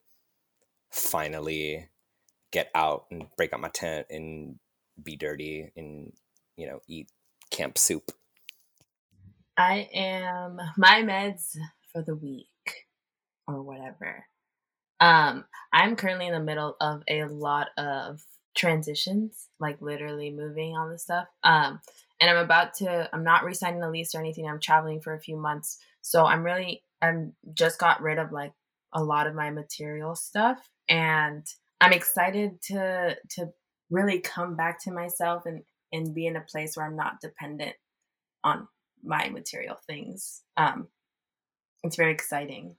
[0.90, 1.88] finally
[2.52, 4.58] get out and break out my tent and
[5.02, 6.12] be dirty and,
[6.56, 7.08] you know, eat
[7.50, 8.12] camp soup.
[9.60, 11.54] I am my meds
[11.92, 12.46] for the week
[13.46, 14.24] or whatever.
[15.00, 18.22] Um, I'm currently in the middle of a lot of
[18.56, 21.26] transitions, like literally moving all this stuff.
[21.44, 21.78] Um,
[22.22, 24.48] and I'm about to I'm not resigning the lease or anything.
[24.48, 25.76] I'm traveling for a few months.
[26.00, 28.54] So I'm really I'm just got rid of like
[28.94, 31.46] a lot of my material stuff and
[31.82, 33.50] I'm excited to to
[33.90, 37.76] really come back to myself and and be in a place where I'm not dependent
[38.42, 38.66] on
[39.02, 40.42] my material things.
[40.56, 40.88] Um,
[41.82, 42.76] it's very exciting.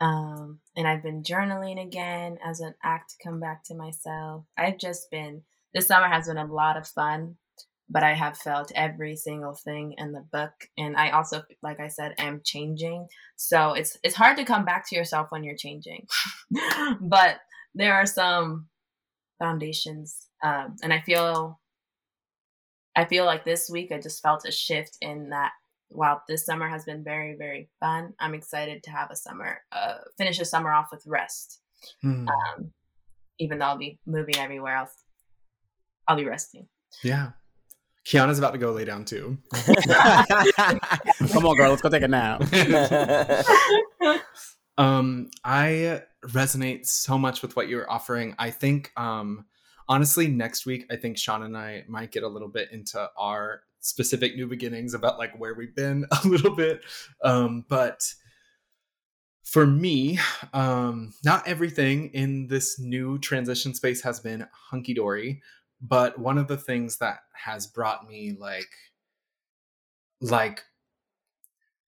[0.00, 4.44] Um, and I've been journaling again as an act to come back to myself.
[4.56, 5.42] I've just been,
[5.74, 7.36] this summer has been a lot of fun,
[7.88, 10.52] but I have felt every single thing in the book.
[10.76, 13.06] And I also, like I said, am changing.
[13.36, 16.06] So it's, it's hard to come back to yourself when you're changing,
[17.00, 17.38] but
[17.74, 18.66] there are some
[19.38, 20.26] foundations.
[20.42, 21.58] Um, and I feel
[22.96, 25.52] I feel like this week I just felt a shift in that
[25.88, 29.98] while this summer has been very, very fun, I'm excited to have a summer, uh,
[30.16, 31.60] finish a summer off with rest.
[32.00, 32.26] Hmm.
[32.26, 32.72] Um,
[33.38, 35.04] even though I'll be moving everywhere else,
[36.08, 36.66] I'll be resting.
[37.04, 37.32] Yeah.
[38.06, 39.36] Kiana's about to go lay down too.
[39.52, 42.42] Come on, girl, let's go take a nap.
[44.78, 48.34] Um, I resonate so much with what you're offering.
[48.38, 49.46] I think, um,
[49.88, 53.62] honestly, next week, I think Sean and I might get a little bit into our
[53.80, 56.82] specific new beginnings about like where we've been a little bit.
[57.22, 58.12] Um, but
[59.44, 60.18] for me,
[60.52, 65.40] um, not everything in this new transition space has been hunky dory.
[65.80, 68.70] But one of the things that has brought me like,
[70.20, 70.64] like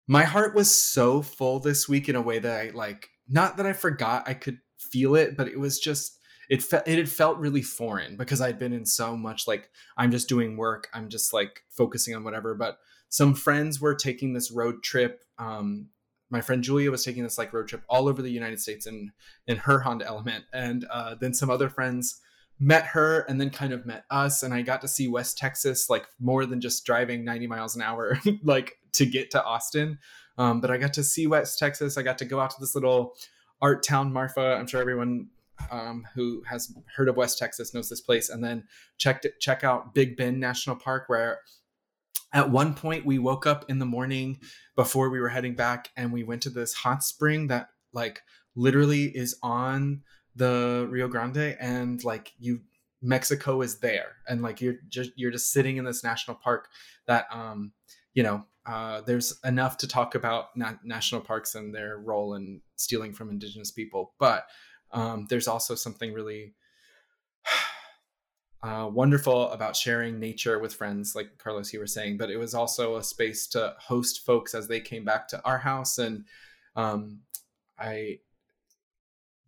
[0.07, 3.65] my heart was so full this week in a way that I like not that
[3.65, 6.16] I forgot I could feel it, but it was just
[6.49, 10.11] it fe- it had felt really foreign because I'd been in so much like I'm
[10.11, 12.55] just doing work, I'm just like focusing on whatever.
[12.55, 12.77] But
[13.09, 15.23] some friends were taking this road trip.
[15.37, 15.89] Um,
[16.29, 19.11] my friend Julia was taking this like road trip all over the United States in
[19.45, 22.19] in her Honda Element, and uh, then some other friends
[22.59, 25.89] met her and then kind of met us and i got to see west texas
[25.89, 29.99] like more than just driving 90 miles an hour like to get to austin
[30.39, 32.73] um, but i got to see west texas i got to go out to this
[32.73, 33.13] little
[33.61, 35.27] art town marfa i'm sure everyone
[35.71, 38.63] um, who has heard of west texas knows this place and then
[38.97, 41.39] checked it, check out big bend national park where
[42.33, 44.39] at one point we woke up in the morning
[44.75, 48.21] before we were heading back and we went to this hot spring that like
[48.55, 50.01] literally is on
[50.35, 52.61] the Rio Grande and like you
[53.01, 56.67] Mexico is there and like you're just you're just sitting in this national park
[57.05, 57.71] that um
[58.13, 62.59] you know uh, there's enough to talk about na- national parks and their role in
[62.75, 64.45] stealing from indigenous people but
[64.91, 66.53] um, there's also something really
[68.63, 72.53] uh, wonderful about sharing nature with friends like carlos you were saying but it was
[72.53, 75.97] also a space to host folks as they came back to our house.
[75.97, 76.25] And
[76.75, 77.19] um,
[77.79, 78.19] i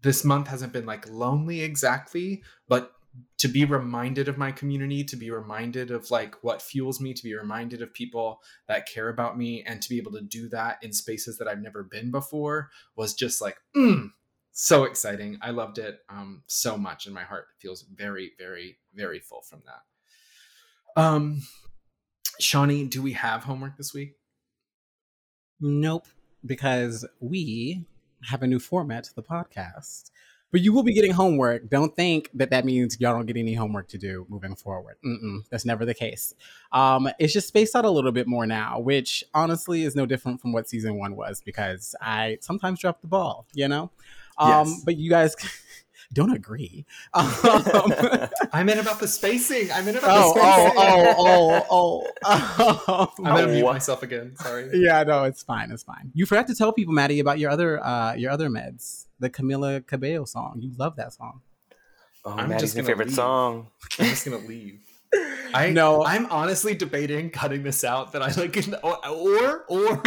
[0.02, 2.94] this month hasn't been like lonely exactly, but
[3.38, 7.24] to be reminded of my community, to be reminded of like what fuels me, to
[7.24, 10.78] be reminded of people that care about me, and to be able to do that
[10.82, 14.10] in spaces that I've never been before was just like, mm,
[14.60, 15.38] so exciting.
[15.42, 19.62] I loved it um, so much, and my heart feels very, very, very full from
[19.66, 21.02] that.
[21.02, 21.44] Um,
[22.42, 24.18] Shawnee, do we have homework this week?
[25.62, 26.08] Nope,
[26.46, 27.86] because we
[28.26, 30.12] have a new format to the podcast.
[30.52, 31.70] But you will be getting homework.
[31.70, 34.96] Don't think that that means y'all don't get any homework to do moving forward.
[35.06, 36.34] Mm-mm, that's never the case.
[36.74, 40.42] Um, it's just spaced out a little bit more now, which honestly is no different
[40.42, 43.92] from what season one was because I sometimes drop the ball, you know?
[44.40, 44.82] Um, Yes.
[44.86, 45.36] But you guys
[46.14, 46.86] don't agree.
[47.14, 47.30] Um,
[48.54, 49.72] I meant about the spacing.
[49.72, 51.16] I meant about oh, the oh, spacing.
[51.18, 52.84] oh, oh, oh.
[52.88, 53.14] oh.
[53.26, 53.74] I'm gonna mute Oh.
[53.74, 54.36] myself again.
[54.38, 54.70] Sorry.
[54.74, 55.72] Yeah, no, it's fine.
[55.72, 56.12] It's fine.
[56.14, 59.86] You forgot to tell people, Maddie, about your other uh your other meds, the Camila
[59.86, 60.58] Cabello song.
[60.60, 61.42] You love that song.
[62.26, 63.16] Oh, I'm Maddie's just my favorite leave.
[63.16, 63.68] song.
[64.00, 64.82] I'm just gonna leave.
[65.54, 68.12] I know I'm honestly debating cutting this out.
[68.12, 70.02] That I like, or or, or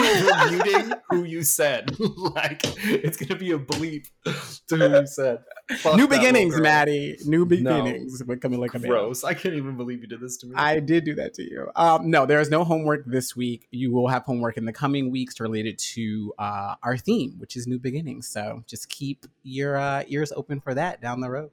[0.50, 1.90] muting who you said.
[2.16, 5.40] like it's gonna be a bleep to who you said.
[5.78, 6.60] Fuck New beginnings.
[6.60, 7.16] Maddie.
[7.24, 9.06] New beginnings with Camila Cabello.
[9.06, 9.24] Gross.
[9.24, 10.54] I can't even believe you did this to me.
[10.56, 11.70] I did do that to you.
[11.74, 13.66] Um, no, there is no homework this week.
[13.70, 17.66] You will have homework in the coming weeks related to uh, our theme, which is
[17.66, 18.28] new beginnings.
[18.28, 21.50] So just keep your uh, ears open for that down the road.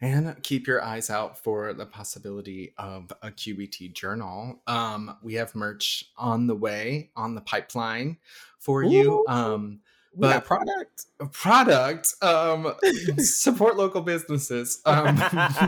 [0.00, 4.62] And keep your eyes out for the possibility of a QBT journal.
[4.66, 8.18] Um, we have merch on the way, on the pipeline
[8.58, 9.24] for you.
[9.28, 9.80] Um,
[10.16, 11.06] We got But- product.
[11.32, 12.72] product um
[13.18, 15.16] support local businesses um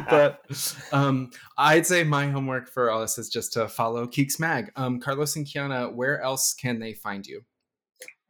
[0.09, 0.45] but
[0.93, 5.01] um i'd say my homework for all this is just to follow keeks mag um
[5.01, 7.43] carlos and kiana where else can they find you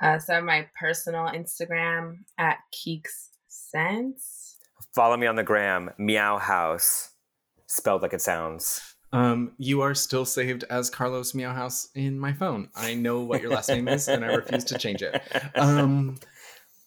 [0.01, 4.36] Uh, so my personal Instagram at Keeks Sense.
[4.97, 7.11] Follow me on the gram, Meow House,
[7.67, 8.81] spelled like it sounds.
[9.13, 13.51] um you are still saved as carlos meowhouse in my phone i know what your
[13.51, 15.21] last name is and i refuse to change it
[15.55, 16.17] um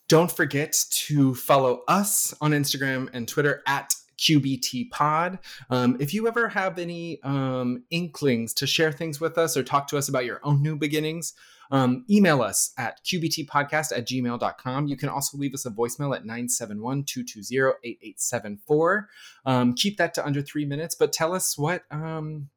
[0.07, 5.39] don't forget to follow us on instagram and twitter at QBT Pod.
[5.69, 9.87] Um, if you ever have any um, inklings to share things with us or talk
[9.87, 11.35] to us about your own new beginnings,
[11.71, 14.87] um, email us at qbtpodcast at gmail.com.
[14.87, 19.09] You can also leave us a voicemail at 971 220 8874.
[19.45, 21.83] Um, keep that to under three minutes, but tell us what.
[21.91, 22.49] Um,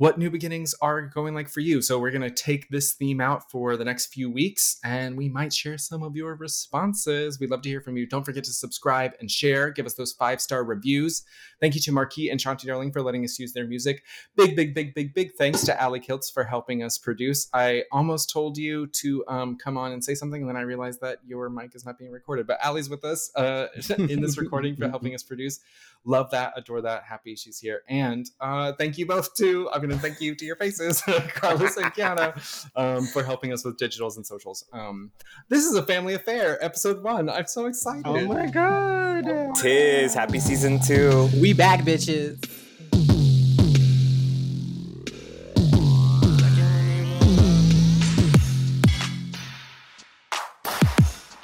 [0.00, 1.82] what new beginnings are going like for you.
[1.82, 5.28] So we're going to take this theme out for the next few weeks and we
[5.28, 7.38] might share some of your responses.
[7.38, 8.06] We'd love to hear from you.
[8.06, 9.70] Don't forget to subscribe and share.
[9.70, 11.22] Give us those five-star reviews.
[11.60, 14.02] Thank you to Marquis and Shanti Darling for letting us use their music.
[14.36, 17.50] Big, big, big, big, big thanks to Ali Kiltz for helping us produce.
[17.52, 21.02] I almost told you to um, come on and say something, and then I realized
[21.02, 22.46] that your mic is not being recorded.
[22.46, 23.66] But Ali's with us uh,
[23.98, 25.60] in this recording for helping us produce.
[26.06, 27.82] Love that, adore that, happy she's here.
[27.86, 31.02] And uh, thank you both to, I'm going to thank you to your faces,
[31.34, 32.34] Carlos and Kiana,
[32.76, 34.64] um, for helping us with digitals and socials.
[34.72, 35.10] Um,
[35.48, 37.28] this is a family affair, episode one.
[37.28, 38.06] I'm so excited.
[38.06, 39.54] Oh my god.
[39.56, 41.28] Tis happy season two.
[41.40, 42.38] We back, bitches.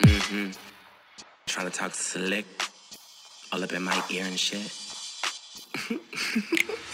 [0.01, 0.51] Mm-hmm.
[1.47, 2.47] Trying to talk slick
[3.53, 4.72] all up in my ear and shit.